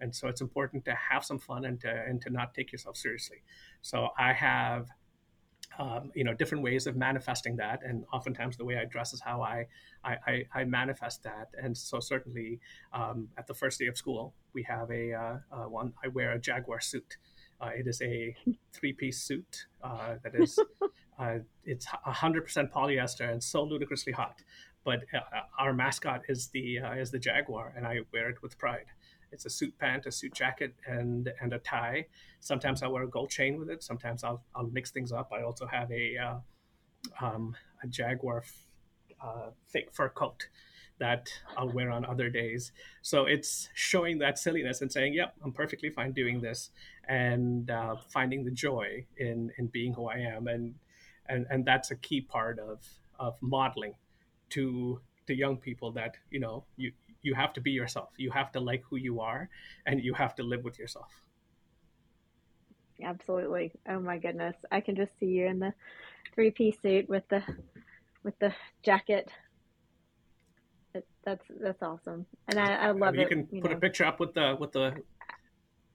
And 0.00 0.14
so 0.14 0.28
it's 0.28 0.40
important 0.40 0.84
to 0.84 0.94
have 0.94 1.24
some 1.24 1.38
fun 1.38 1.64
and 1.64 1.80
to 1.80 1.90
and 1.90 2.20
to 2.22 2.30
not 2.30 2.54
take 2.54 2.72
yourself 2.72 2.96
seriously. 2.96 3.38
So 3.82 4.08
i 4.18 4.32
have 4.32 4.88
um, 5.78 6.10
you 6.14 6.24
know 6.24 6.32
different 6.32 6.62
ways 6.64 6.86
of 6.86 6.96
manifesting 6.96 7.56
that 7.56 7.80
and 7.82 8.04
oftentimes 8.12 8.56
the 8.56 8.64
way 8.64 8.76
i 8.76 8.84
dress 8.84 9.12
is 9.12 9.20
how 9.20 9.42
i 9.42 9.66
i, 10.04 10.16
I, 10.26 10.44
I 10.54 10.64
manifest 10.64 11.22
that. 11.24 11.48
And 11.62 11.76
so 11.76 12.00
certainly 12.00 12.60
um, 12.92 13.28
at 13.36 13.46
the 13.46 13.54
first 13.54 13.78
day 13.78 13.86
of 13.86 13.96
school 13.96 14.34
we 14.52 14.62
have 14.64 14.90
a 14.90 15.12
uh, 15.12 15.36
uh, 15.52 15.68
one 15.68 15.92
i 16.04 16.08
wear 16.08 16.32
a 16.32 16.38
jaguar 16.38 16.80
suit. 16.80 17.16
Uh, 17.60 17.70
it 17.74 17.86
is 17.86 18.02
a 18.02 18.36
three-piece 18.74 19.22
suit 19.22 19.66
uh, 19.82 20.16
that 20.22 20.34
is 20.34 20.58
uh, 21.18 21.38
it's 21.64 21.86
100% 21.86 22.70
polyester 22.70 23.30
and 23.30 23.42
so 23.42 23.64
ludicrously 23.64 24.12
hot 24.12 24.42
but 24.86 25.00
uh, 25.12 25.20
our 25.58 25.74
mascot 25.74 26.22
is 26.30 26.48
the 26.48 26.78
is 27.04 27.10
the 27.10 27.18
jaguar 27.18 27.74
and 27.76 27.86
i 27.86 27.98
wear 28.12 28.30
it 28.30 28.40
with 28.42 28.56
pride 28.56 28.86
it's 29.32 29.44
a 29.44 29.50
suit 29.50 29.76
pant, 29.78 30.06
a 30.06 30.12
suit 30.12 30.34
jacket, 30.34 30.74
and 30.86 31.32
and 31.40 31.52
a 31.52 31.58
tie. 31.58 32.06
Sometimes 32.40 32.82
I'll 32.82 32.92
wear 32.92 33.02
a 33.02 33.08
gold 33.08 33.30
chain 33.30 33.58
with 33.58 33.70
it. 33.70 33.82
Sometimes 33.82 34.24
I'll 34.24 34.42
I'll 34.54 34.68
mix 34.68 34.90
things 34.90 35.12
up. 35.12 35.32
I 35.32 35.42
also 35.42 35.66
have 35.66 35.90
a 35.90 36.16
uh, 36.16 36.36
um, 37.20 37.56
a 37.82 37.86
Jaguar 37.86 38.44
uh, 39.22 39.50
fake 39.66 39.90
fur 39.92 40.08
coat 40.08 40.48
that 40.98 41.28
I'll 41.56 41.68
wear 41.68 41.90
on 41.90 42.06
other 42.06 42.30
days. 42.30 42.72
So 43.02 43.26
it's 43.26 43.68
showing 43.74 44.18
that 44.20 44.38
silliness 44.38 44.80
and 44.80 44.90
saying, 44.90 45.14
"Yep, 45.14 45.34
I'm 45.44 45.52
perfectly 45.52 45.90
fine 45.90 46.12
doing 46.12 46.40
this," 46.40 46.70
and 47.08 47.70
uh, 47.70 47.96
finding 48.08 48.44
the 48.44 48.50
joy 48.50 49.06
in 49.16 49.52
in 49.58 49.66
being 49.66 49.92
who 49.92 50.06
I 50.06 50.18
am, 50.18 50.46
and 50.46 50.74
and 51.28 51.46
and 51.50 51.64
that's 51.64 51.90
a 51.90 51.96
key 51.96 52.20
part 52.20 52.58
of 52.58 52.80
of 53.18 53.36
modeling 53.40 53.94
to 54.50 55.00
to 55.26 55.34
young 55.34 55.56
people 55.56 55.92
that 55.92 56.16
you 56.30 56.40
know 56.40 56.64
you 56.76 56.92
you 57.22 57.34
have 57.34 57.52
to 57.54 57.60
be 57.60 57.72
yourself. 57.72 58.10
You 58.16 58.30
have 58.30 58.52
to 58.52 58.60
like 58.60 58.82
who 58.88 58.96
you 58.96 59.20
are 59.20 59.48
and 59.84 60.00
you 60.00 60.14
have 60.14 60.34
to 60.36 60.42
live 60.42 60.62
with 60.62 60.78
yourself. 60.78 61.22
Absolutely. 63.02 63.72
Oh 63.88 64.00
my 64.00 64.18
goodness. 64.18 64.56
I 64.70 64.80
can 64.80 64.96
just 64.96 65.18
see 65.18 65.26
you 65.26 65.46
in 65.46 65.58
the 65.58 65.72
three 66.34 66.50
piece 66.50 66.80
suit 66.80 67.08
with 67.08 67.24
the 67.28 67.42
with 68.22 68.38
the 68.38 68.54
jacket. 68.82 69.28
It, 70.94 71.06
that's 71.24 71.44
that's 71.60 71.82
awesome. 71.82 72.26
And 72.48 72.58
I, 72.58 72.74
I 72.74 72.90
love 72.92 73.16
you 73.16 73.22
it. 73.22 73.28
Can 73.28 73.48
you 73.50 73.60
can 73.60 73.60
put 73.60 73.70
know. 73.72 73.76
a 73.76 73.80
picture 73.80 74.04
up 74.04 74.20
with 74.20 74.34
the 74.34 74.56
with 74.58 74.72
the 74.72 74.94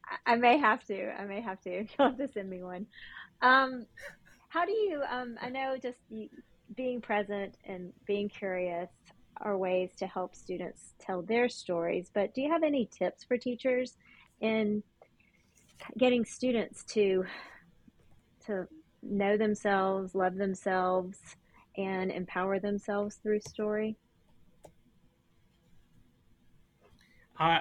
I, 0.06 0.34
I 0.34 0.36
may 0.36 0.58
have 0.58 0.84
to. 0.88 1.12
I 1.20 1.26
may 1.26 1.42
have 1.42 1.62
to. 1.62 1.70
You'll 2.00 2.10
have 2.10 2.18
to 2.18 2.28
send 2.28 2.50
me 2.50 2.62
one. 2.62 2.86
Um, 3.42 3.86
how 4.50 4.66
do 4.66 4.72
you 4.74 5.02
um, 5.10 5.38
I 5.42 5.50
know 5.50 5.78
just 5.82 5.98
being 6.76 7.02
present 7.02 7.56
and 7.66 7.92
being 8.06 8.30
curious 8.30 8.90
are 9.42 9.58
ways 9.58 9.92
to 9.98 10.08
help 10.08 10.36
students 10.36 10.94
tell 11.00 11.22
their 11.22 11.50
stories. 11.50 12.10
But 12.14 12.34
do 12.34 12.42
you 12.42 12.52
have 12.52 12.64
any 12.64 12.86
tips 12.86 13.24
for 13.24 13.38
teachers 13.38 13.98
in 14.40 14.84
getting 15.98 16.26
students 16.26 16.84
to 16.86 17.26
to 18.46 18.68
know 19.04 19.38
themselves, 19.38 20.16
love 20.16 20.36
themselves, 20.36 21.18
and 21.78 22.12
empower 22.12 22.60
themselves 22.60 23.16
through 23.16 23.40
story? 23.42 23.98
Uh, 27.40 27.60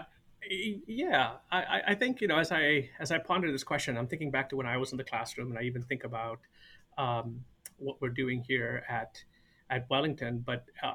yeah, 0.86 1.36
I, 1.50 1.80
I 1.88 1.94
think 1.94 2.20
you 2.20 2.28
know 2.28 2.38
as 2.38 2.52
I 2.52 2.90
as 2.98 3.10
I 3.10 3.18
ponder 3.18 3.50
this 3.50 3.64
question, 3.64 3.96
I'm 3.96 4.06
thinking 4.06 4.30
back 4.30 4.50
to 4.50 4.56
when 4.56 4.66
I 4.66 4.76
was 4.76 4.92
in 4.92 4.98
the 4.98 5.04
classroom, 5.04 5.50
and 5.50 5.58
I 5.58 5.62
even 5.62 5.82
think 5.82 6.04
about 6.04 6.40
um, 6.98 7.44
what 7.80 8.00
we're 8.00 8.08
doing 8.10 8.44
here 8.46 8.84
at 8.88 9.24
at 9.68 9.88
Wellington. 9.90 10.42
But 10.46 10.64
uh, 10.82 10.94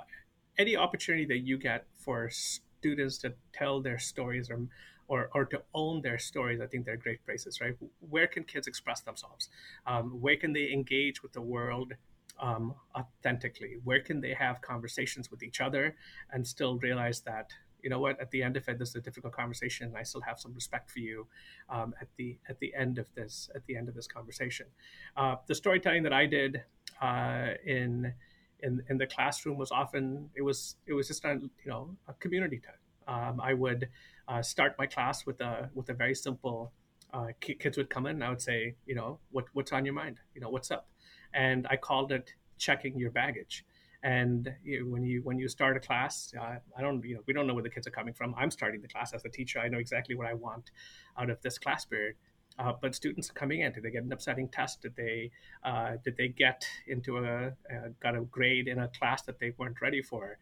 any 0.58 0.76
opportunity 0.76 1.26
that 1.26 1.40
you 1.40 1.58
get 1.58 1.86
for 1.98 2.30
students 2.30 3.18
to 3.20 3.34
tell 3.54 3.82
their 3.82 4.00
stories 4.00 4.50
or 4.50 4.68
or, 5.08 5.30
or 5.34 5.46
to 5.46 5.62
own 5.74 6.02
their 6.02 6.18
stories, 6.18 6.60
I 6.62 6.68
think 6.68 6.86
they're 6.86 6.98
great 6.98 7.24
places, 7.26 7.62
right? 7.62 7.76
Where 8.00 8.28
can 8.28 8.44
kids 8.44 8.68
express 8.68 9.02
themselves? 9.02 9.50
Um, 9.86 10.20
where 10.20 10.36
can 10.36 10.54
they 10.54 10.72
engage 10.72 11.22
with 11.22 11.34
the 11.34 11.42
world 11.42 11.94
um, 12.40 12.74
authentically? 12.96 13.78
Where 13.84 14.02
can 14.02 14.22
they 14.22 14.34
have 14.34 14.62
conversations 14.62 15.30
with 15.30 15.44
each 15.44 15.62
other 15.62 15.96
and 16.32 16.48
still 16.48 16.80
realize 16.80 17.22
that, 17.22 17.52
you 17.86 17.92
know 17.92 18.00
what, 18.00 18.20
at 18.20 18.32
the 18.32 18.42
end 18.42 18.58
of 18.58 18.68
it, 18.68 18.80
this 18.80 18.90
is 18.90 18.96
a 18.96 19.00
difficult 19.00 19.32
conversation, 19.32 19.86
and 19.86 19.96
I 19.96 20.02
still 20.02 20.22
have 20.22 20.40
some 20.40 20.56
respect 20.56 20.90
for 20.90 21.00
you 21.00 21.28
um, 21.70 21.94
at 22.02 22.08
the 22.18 22.36
at 22.50 22.60
the 22.60 22.74
end 22.74 22.98
of 22.98 23.14
this 23.14 23.48
at 23.54 23.64
the 23.68 23.78
end 23.78 23.88
of 23.88 23.94
this 23.94 24.08
conversation. 24.08 24.66
Uh, 25.16 25.36
the 25.46 25.54
storytelling 25.54 26.02
that 26.02 26.12
I 26.12 26.26
did 26.26 26.64
uh, 27.00 27.50
in 27.64 28.12
in, 28.62 28.84
in 28.90 28.98
the 28.98 29.06
classroom 29.06 29.58
was 29.58 29.72
often 29.72 30.32
it 30.36 30.42
was 30.42 30.78
it 30.88 30.94
was 30.94 31.08
just 31.08 31.24
a 31.26 31.34
you 31.34 31.72
know 31.72 31.96
a 32.08 32.14
community 32.16 32.60
time. 32.60 32.82
Um, 33.08 33.40
I 33.40 33.54
would 33.54 33.88
uh, 34.28 34.42
start 34.42 34.76
my 34.80 34.88
class 34.88 35.28
with 35.28 35.40
a 35.40 35.70
with 35.76 35.88
a 35.90 35.94
very 35.94 36.16
simple. 36.16 36.74
Uh, 37.14 37.28
kids 37.40 37.78
would 37.78 37.90
come 37.90 38.08
in 38.08 38.16
and 38.16 38.24
I 38.24 38.30
would 38.30 38.42
say, 38.42 38.76
you 38.88 38.96
know, 38.96 39.20
what 39.30 39.46
what's 39.54 39.72
on 39.72 39.86
your 39.86 39.94
mind? 39.94 40.18
You 40.34 40.42
know, 40.42 40.50
what's 40.50 40.72
up? 40.72 40.90
And 41.36 41.68
I 41.70 41.78
called 41.78 42.12
it 42.12 42.34
checking 42.58 42.98
your 42.98 43.12
baggage. 43.12 43.64
And 44.06 44.54
you 44.64 44.82
know, 44.82 44.86
when 44.92 45.04
you 45.04 45.22
when 45.24 45.40
you 45.40 45.48
start 45.48 45.76
a 45.76 45.80
class, 45.80 46.32
uh, 46.40 46.58
I 46.78 46.82
don't 46.82 47.04
you 47.04 47.16
know 47.16 47.22
we 47.26 47.34
don't 47.34 47.48
know 47.48 47.56
where 47.56 47.64
the 47.64 47.72
kids 47.72 47.88
are 47.88 47.96
coming 48.00 48.14
from. 48.14 48.36
I'm 48.38 48.52
starting 48.52 48.80
the 48.80 48.88
class 48.88 49.14
as 49.14 49.26
a 49.26 49.30
teacher. 49.30 49.58
I 49.60 49.68
know 49.68 49.80
exactly 49.80 50.14
what 50.14 50.28
I 50.28 50.36
want 50.36 50.70
out 51.18 51.32
of 51.32 51.42
this 51.42 51.58
class 51.58 51.86
period. 51.86 52.16
Uh, 52.60 52.72
but 52.80 52.94
students 52.94 53.32
are 53.32 53.34
coming 53.34 53.62
in, 53.62 53.74
did 53.74 53.84
they 53.84 53.90
get 53.90 54.04
an 54.04 54.14
upsetting 54.14 54.48
test? 54.48 54.84
Did 54.84 54.96
they 54.96 55.32
uh, 55.64 55.94
did 56.04 56.18
they 56.18 56.28
get 56.28 56.68
into 56.86 57.18
a 57.18 57.54
got 58.00 58.16
a 58.16 58.22
grade 58.22 58.68
in 58.68 58.78
a 58.78 58.88
class 58.90 59.24
that 59.24 59.40
they 59.40 59.54
weren't 59.58 59.82
ready 59.82 60.04
for? 60.04 60.38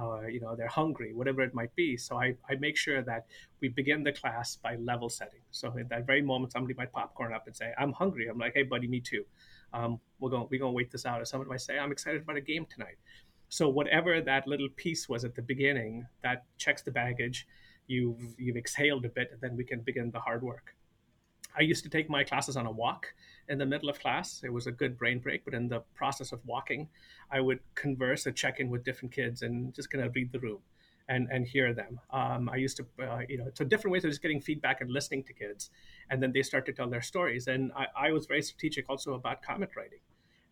Uh, 0.00 0.20
you 0.22 0.38
know, 0.38 0.54
they're 0.54 0.68
hungry, 0.68 1.12
whatever 1.12 1.42
it 1.42 1.52
might 1.54 1.74
be. 1.74 1.96
So 1.96 2.20
I, 2.20 2.36
I 2.48 2.54
make 2.60 2.76
sure 2.76 3.02
that 3.02 3.26
we 3.60 3.68
begin 3.68 4.04
the 4.04 4.12
class 4.12 4.54
by 4.54 4.76
level 4.76 5.08
setting. 5.08 5.40
So 5.50 5.76
at 5.76 5.88
that 5.88 6.06
very 6.06 6.22
moment, 6.22 6.52
somebody 6.52 6.74
might 6.74 6.92
popcorn 6.92 7.32
up 7.32 7.48
and 7.48 7.56
say, 7.56 7.72
"I'm 7.76 7.92
hungry." 7.92 8.28
I'm 8.28 8.38
like, 8.38 8.54
"Hey, 8.54 8.62
buddy, 8.62 8.86
me 8.86 9.00
too." 9.00 9.24
Um, 9.72 10.00
we're 10.20 10.30
going 10.30 10.48
we're 10.50 10.60
going 10.60 10.72
to 10.72 10.76
wait 10.76 10.90
this 10.90 11.06
out. 11.06 11.20
Or 11.20 11.24
someone 11.24 11.48
might 11.48 11.60
say, 11.60 11.78
"I'm 11.78 11.92
excited 11.92 12.22
about 12.22 12.36
a 12.36 12.40
game 12.40 12.66
tonight." 12.68 12.96
So 13.48 13.68
whatever 13.68 14.20
that 14.20 14.46
little 14.46 14.68
piece 14.76 15.08
was 15.08 15.24
at 15.24 15.34
the 15.34 15.42
beginning, 15.42 16.06
that 16.22 16.44
checks 16.58 16.82
the 16.82 16.90
baggage 16.90 17.46
you've 17.86 18.34
you've 18.38 18.56
exhaled 18.56 19.04
a 19.04 19.08
bit, 19.08 19.30
and 19.32 19.40
then 19.40 19.56
we 19.56 19.64
can 19.64 19.80
begin 19.80 20.10
the 20.10 20.20
hard 20.20 20.42
work. 20.42 20.74
I 21.56 21.62
used 21.62 21.82
to 21.84 21.90
take 21.90 22.08
my 22.08 22.22
classes 22.22 22.56
on 22.56 22.66
a 22.66 22.70
walk 22.70 23.06
in 23.48 23.58
the 23.58 23.66
middle 23.66 23.88
of 23.88 23.98
class. 23.98 24.42
It 24.44 24.52
was 24.52 24.66
a 24.66 24.72
good 24.72 24.96
brain 24.96 25.18
break, 25.18 25.44
but 25.44 25.54
in 25.54 25.68
the 25.68 25.80
process 25.94 26.30
of 26.30 26.40
walking, 26.46 26.88
I 27.32 27.40
would 27.40 27.60
converse 27.74 28.26
and 28.26 28.36
check 28.36 28.60
in 28.60 28.68
with 28.68 28.84
different 28.84 29.12
kids 29.12 29.42
and 29.42 29.74
just 29.74 29.90
kind 29.90 30.04
of 30.04 30.14
read 30.14 30.30
the 30.30 30.38
room 30.38 30.58
and 31.08 31.28
and 31.30 31.46
hear 31.46 31.72
them. 31.72 32.00
Um, 32.10 32.48
I 32.48 32.56
used 32.56 32.76
to, 32.76 32.86
uh, 33.02 33.20
you 33.28 33.38
know, 33.38 33.48
so 33.54 33.64
different 33.64 33.92
ways 33.92 34.04
of 34.04 34.10
just 34.10 34.22
getting 34.22 34.40
feedback 34.40 34.80
and 34.80 34.90
listening 34.90 35.24
to 35.24 35.32
kids, 35.32 35.70
and 36.10 36.22
then 36.22 36.32
they 36.32 36.42
start 36.42 36.66
to 36.66 36.72
tell 36.72 36.88
their 36.88 37.02
stories. 37.02 37.46
And 37.46 37.72
I, 37.74 38.08
I 38.08 38.12
was 38.12 38.26
very 38.26 38.42
strategic 38.42 38.88
also 38.88 39.14
about 39.14 39.42
comment 39.42 39.72
writing, 39.76 40.00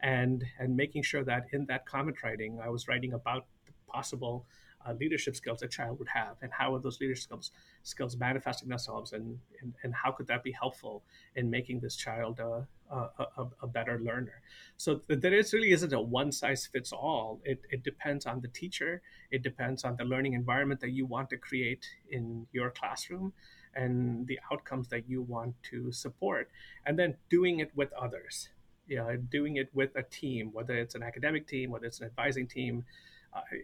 and 0.01 0.45
and 0.59 0.77
making 0.77 1.03
sure 1.03 1.25
that 1.25 1.47
in 1.53 1.67
that 1.67 1.87
comment 1.87 2.17
writing, 2.23 2.61
I 2.63 2.69
was 2.71 2.89
writing 2.89 3.13
about 3.13 3.47
the 3.67 3.73
possible 3.93 4.47
uh, 4.87 4.93
leadership 4.95 5.37
skills 5.37 5.63
a 5.63 5.69
child 5.69 5.99
would 5.99 6.09
have 6.09 6.37
and 6.43 6.53
how 6.53 6.75
are 6.75 6.81
those 6.81 7.01
leadership 7.01 7.25
skills 7.25 7.51
skills 7.83 8.17
manifesting 8.17 8.69
themselves 8.69 9.13
and, 9.13 9.39
and, 9.61 9.75
and 9.83 9.95
how 9.95 10.11
could 10.11 10.27
that 10.27 10.43
be 10.43 10.53
helpful 10.53 11.03
in 11.35 11.51
making 11.51 11.81
this 11.81 11.97
child 11.97 12.41
a, 12.41 12.67
a, 12.91 13.47
a 13.63 13.67
better 13.67 14.01
learner? 14.01 14.43
So 14.77 15.01
there 15.09 15.35
is 15.35 15.53
really 15.53 15.71
isn't 15.71 15.93
a 15.93 16.01
one 16.01 16.33
size 16.33 16.67
fits 16.67 16.93
all. 16.93 17.41
It, 17.45 17.61
it 17.71 17.83
depends 17.83 18.27
on 18.27 18.41
the 18.41 18.49
teacher. 18.49 19.03
It 19.31 19.43
depends 19.43 19.85
on 19.85 19.97
the 19.97 20.05
learning 20.05 20.35
environment 20.35 20.81
that 20.81 20.91
you 20.91 21.07
want 21.07 21.31
to 21.31 21.37
create 21.37 21.87
in 22.11 22.47
your 22.53 22.71
classroom 22.71 23.33
and 23.75 24.27
the 24.27 24.39
outcomes 24.53 24.89
that 24.89 25.09
you 25.09 25.23
want 25.23 25.55
to 25.71 25.93
support. 25.93 26.51
And 26.85 26.99
then 26.99 27.17
doing 27.31 27.61
it 27.61 27.71
with 27.75 27.93
others. 27.93 28.49
Know, 28.89 29.17
doing 29.17 29.57
it 29.57 29.69
with 29.75 29.91
a 29.97 30.05
team 30.05 30.51
whether 30.53 30.75
it's 30.75 30.95
an 30.95 31.03
academic 31.03 31.49
team 31.49 31.73
whether 31.73 31.87
it's 31.87 31.99
an 31.99 32.07
advising 32.07 32.47
team 32.47 32.85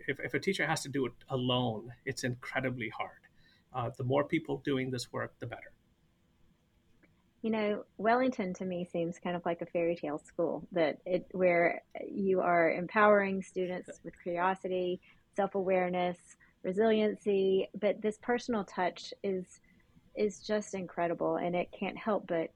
if, 0.09 0.21
if 0.21 0.35
a 0.35 0.39
teacher 0.39 0.67
has 0.67 0.83
to 0.83 0.89
do 0.89 1.07
it 1.07 1.13
alone, 1.29 1.93
it's 2.05 2.25
incredibly 2.25 2.89
hard. 2.89 3.11
Uh, 3.75 3.91
the 3.97 4.05
more 4.05 4.25
people 4.25 4.59
doing 4.65 4.91
this 4.91 5.13
work, 5.13 5.39
the 5.39 5.47
better. 5.47 5.73
You 7.43 7.51
know, 7.51 7.85
Wellington 7.97 8.55
to 8.55 8.65
me 8.65 8.85
seems 8.85 9.19
kind 9.19 9.35
of 9.35 9.45
like 9.45 9.63
a 9.63 9.67
fairy 9.67 9.97
tale 9.97 10.19
school 10.19 10.67
that 10.73 10.99
it 11.05 11.27
where 11.33 11.83
you 12.09 12.41
are 12.41 12.71
empowering 12.71 13.43
students 13.43 13.91
with 14.05 14.15
curiosity, 14.23 15.01
self-awareness, 15.35 16.19
resiliency, 16.63 17.69
but 17.81 18.01
this 18.01 18.19
personal 18.23 18.65
touch 18.65 19.13
is 19.25 19.61
is 20.15 20.41
just 20.41 20.75
incredible 20.75 21.37
and 21.37 21.57
it 21.57 21.69
can't 21.73 21.97
help 21.97 22.27
but 22.27 22.51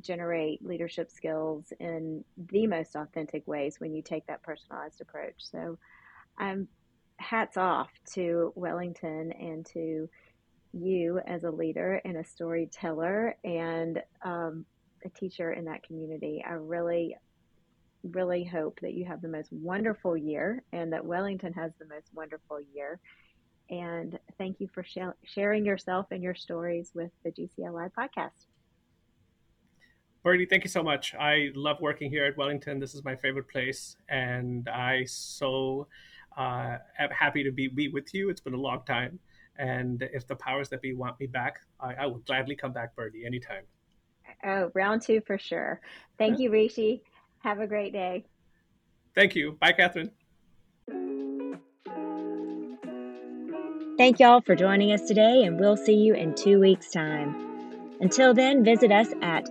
generate 0.00 0.64
leadership 0.64 1.10
skills 1.10 1.72
in 1.80 2.22
the 2.50 2.66
most 2.66 2.94
authentic 2.94 3.46
ways 3.48 3.80
when 3.80 3.94
you 3.94 4.02
take 4.02 4.26
that 4.26 4.42
personalized 4.42 5.00
approach. 5.00 5.34
So 5.38 5.78
I'm 6.38 6.68
hats 7.18 7.56
off 7.56 7.90
to 8.14 8.52
Wellington 8.54 9.32
and 9.32 9.66
to 9.66 10.08
you 10.72 11.20
as 11.26 11.44
a 11.44 11.50
leader 11.50 12.00
and 12.04 12.16
a 12.16 12.24
storyteller 12.24 13.36
and 13.44 14.02
um, 14.22 14.64
a 15.04 15.08
teacher 15.10 15.52
in 15.52 15.64
that 15.64 15.82
community. 15.82 16.44
I 16.46 16.52
really, 16.52 17.16
really 18.02 18.44
hope 18.44 18.78
that 18.82 18.94
you 18.94 19.04
have 19.06 19.20
the 19.20 19.28
most 19.28 19.52
wonderful 19.52 20.16
year 20.16 20.62
and 20.72 20.92
that 20.92 21.04
Wellington 21.04 21.52
has 21.54 21.72
the 21.78 21.86
most 21.86 22.08
wonderful 22.14 22.60
year. 22.74 23.00
And 23.70 24.18
thank 24.38 24.60
you 24.60 24.68
for 24.72 24.82
sh- 24.82 24.98
sharing 25.24 25.64
yourself 25.64 26.06
and 26.10 26.22
your 26.22 26.34
stories 26.34 26.92
with 26.94 27.10
the 27.24 27.30
GCLI 27.30 27.90
podcast. 27.98 28.46
Birdie, 30.22 30.46
thank 30.46 30.64
you 30.64 30.70
so 30.70 30.82
much. 30.82 31.14
I 31.14 31.50
love 31.54 31.80
working 31.80 32.10
here 32.10 32.24
at 32.24 32.36
Wellington. 32.36 32.80
This 32.80 32.94
is 32.94 33.04
my 33.04 33.14
favorite 33.14 33.48
place, 33.48 33.96
and 34.08 34.68
I 34.68 35.04
so 35.04 35.86
uh, 36.38 36.78
I'm 36.98 37.10
happy 37.10 37.42
to 37.44 37.50
be, 37.50 37.68
be 37.68 37.88
with 37.88 38.14
you. 38.14 38.30
It's 38.30 38.40
been 38.40 38.54
a 38.54 38.60
long 38.60 38.82
time. 38.86 39.18
And 39.58 40.08
if 40.12 40.26
the 40.28 40.36
powers 40.36 40.68
that 40.68 40.80
be 40.80 40.94
want 40.94 41.18
me 41.18 41.26
back, 41.26 41.58
I, 41.80 41.94
I 41.94 42.06
will 42.06 42.20
gladly 42.20 42.54
come 42.54 42.72
back, 42.72 42.94
Birdie, 42.94 43.26
anytime. 43.26 43.64
Oh, 44.44 44.70
round 44.74 45.02
two 45.02 45.20
for 45.26 45.36
sure. 45.36 45.80
Thank 46.16 46.38
you, 46.38 46.50
Rishi. 46.50 47.02
Have 47.40 47.58
a 47.58 47.66
great 47.66 47.92
day. 47.92 48.24
Thank 49.16 49.34
you. 49.34 49.58
Bye, 49.60 49.72
Catherine. 49.72 50.12
Thank 53.96 54.20
y'all 54.20 54.40
for 54.40 54.54
joining 54.54 54.92
us 54.92 55.08
today, 55.08 55.42
and 55.42 55.58
we'll 55.58 55.76
see 55.76 55.96
you 55.96 56.14
in 56.14 56.36
two 56.36 56.60
weeks' 56.60 56.92
time. 56.92 57.34
Until 58.00 58.32
then, 58.32 58.62
visit 58.64 58.92
us 58.92 59.08
at 59.22 59.48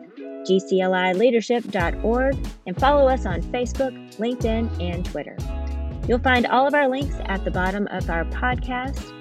gclileadership.org 0.48 2.38
and 2.66 2.80
follow 2.80 3.10
us 3.10 3.26
on 3.26 3.42
Facebook, 3.42 4.16
LinkedIn, 4.16 4.82
and 4.82 5.04
Twitter. 5.06 5.36
You'll 6.08 6.20
find 6.20 6.46
all 6.48 6.68
of 6.68 6.74
our 6.74 6.88
links 6.88 7.16
at 7.26 7.44
the 7.44 7.52
bottom 7.52 7.88
of 7.88 8.10
our 8.10 8.26
podcast. 8.26 9.14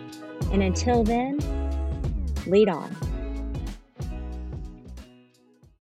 And 0.52 0.62
until 0.62 1.02
then, 1.02 1.38
lead 2.46 2.68
on. 2.68 2.94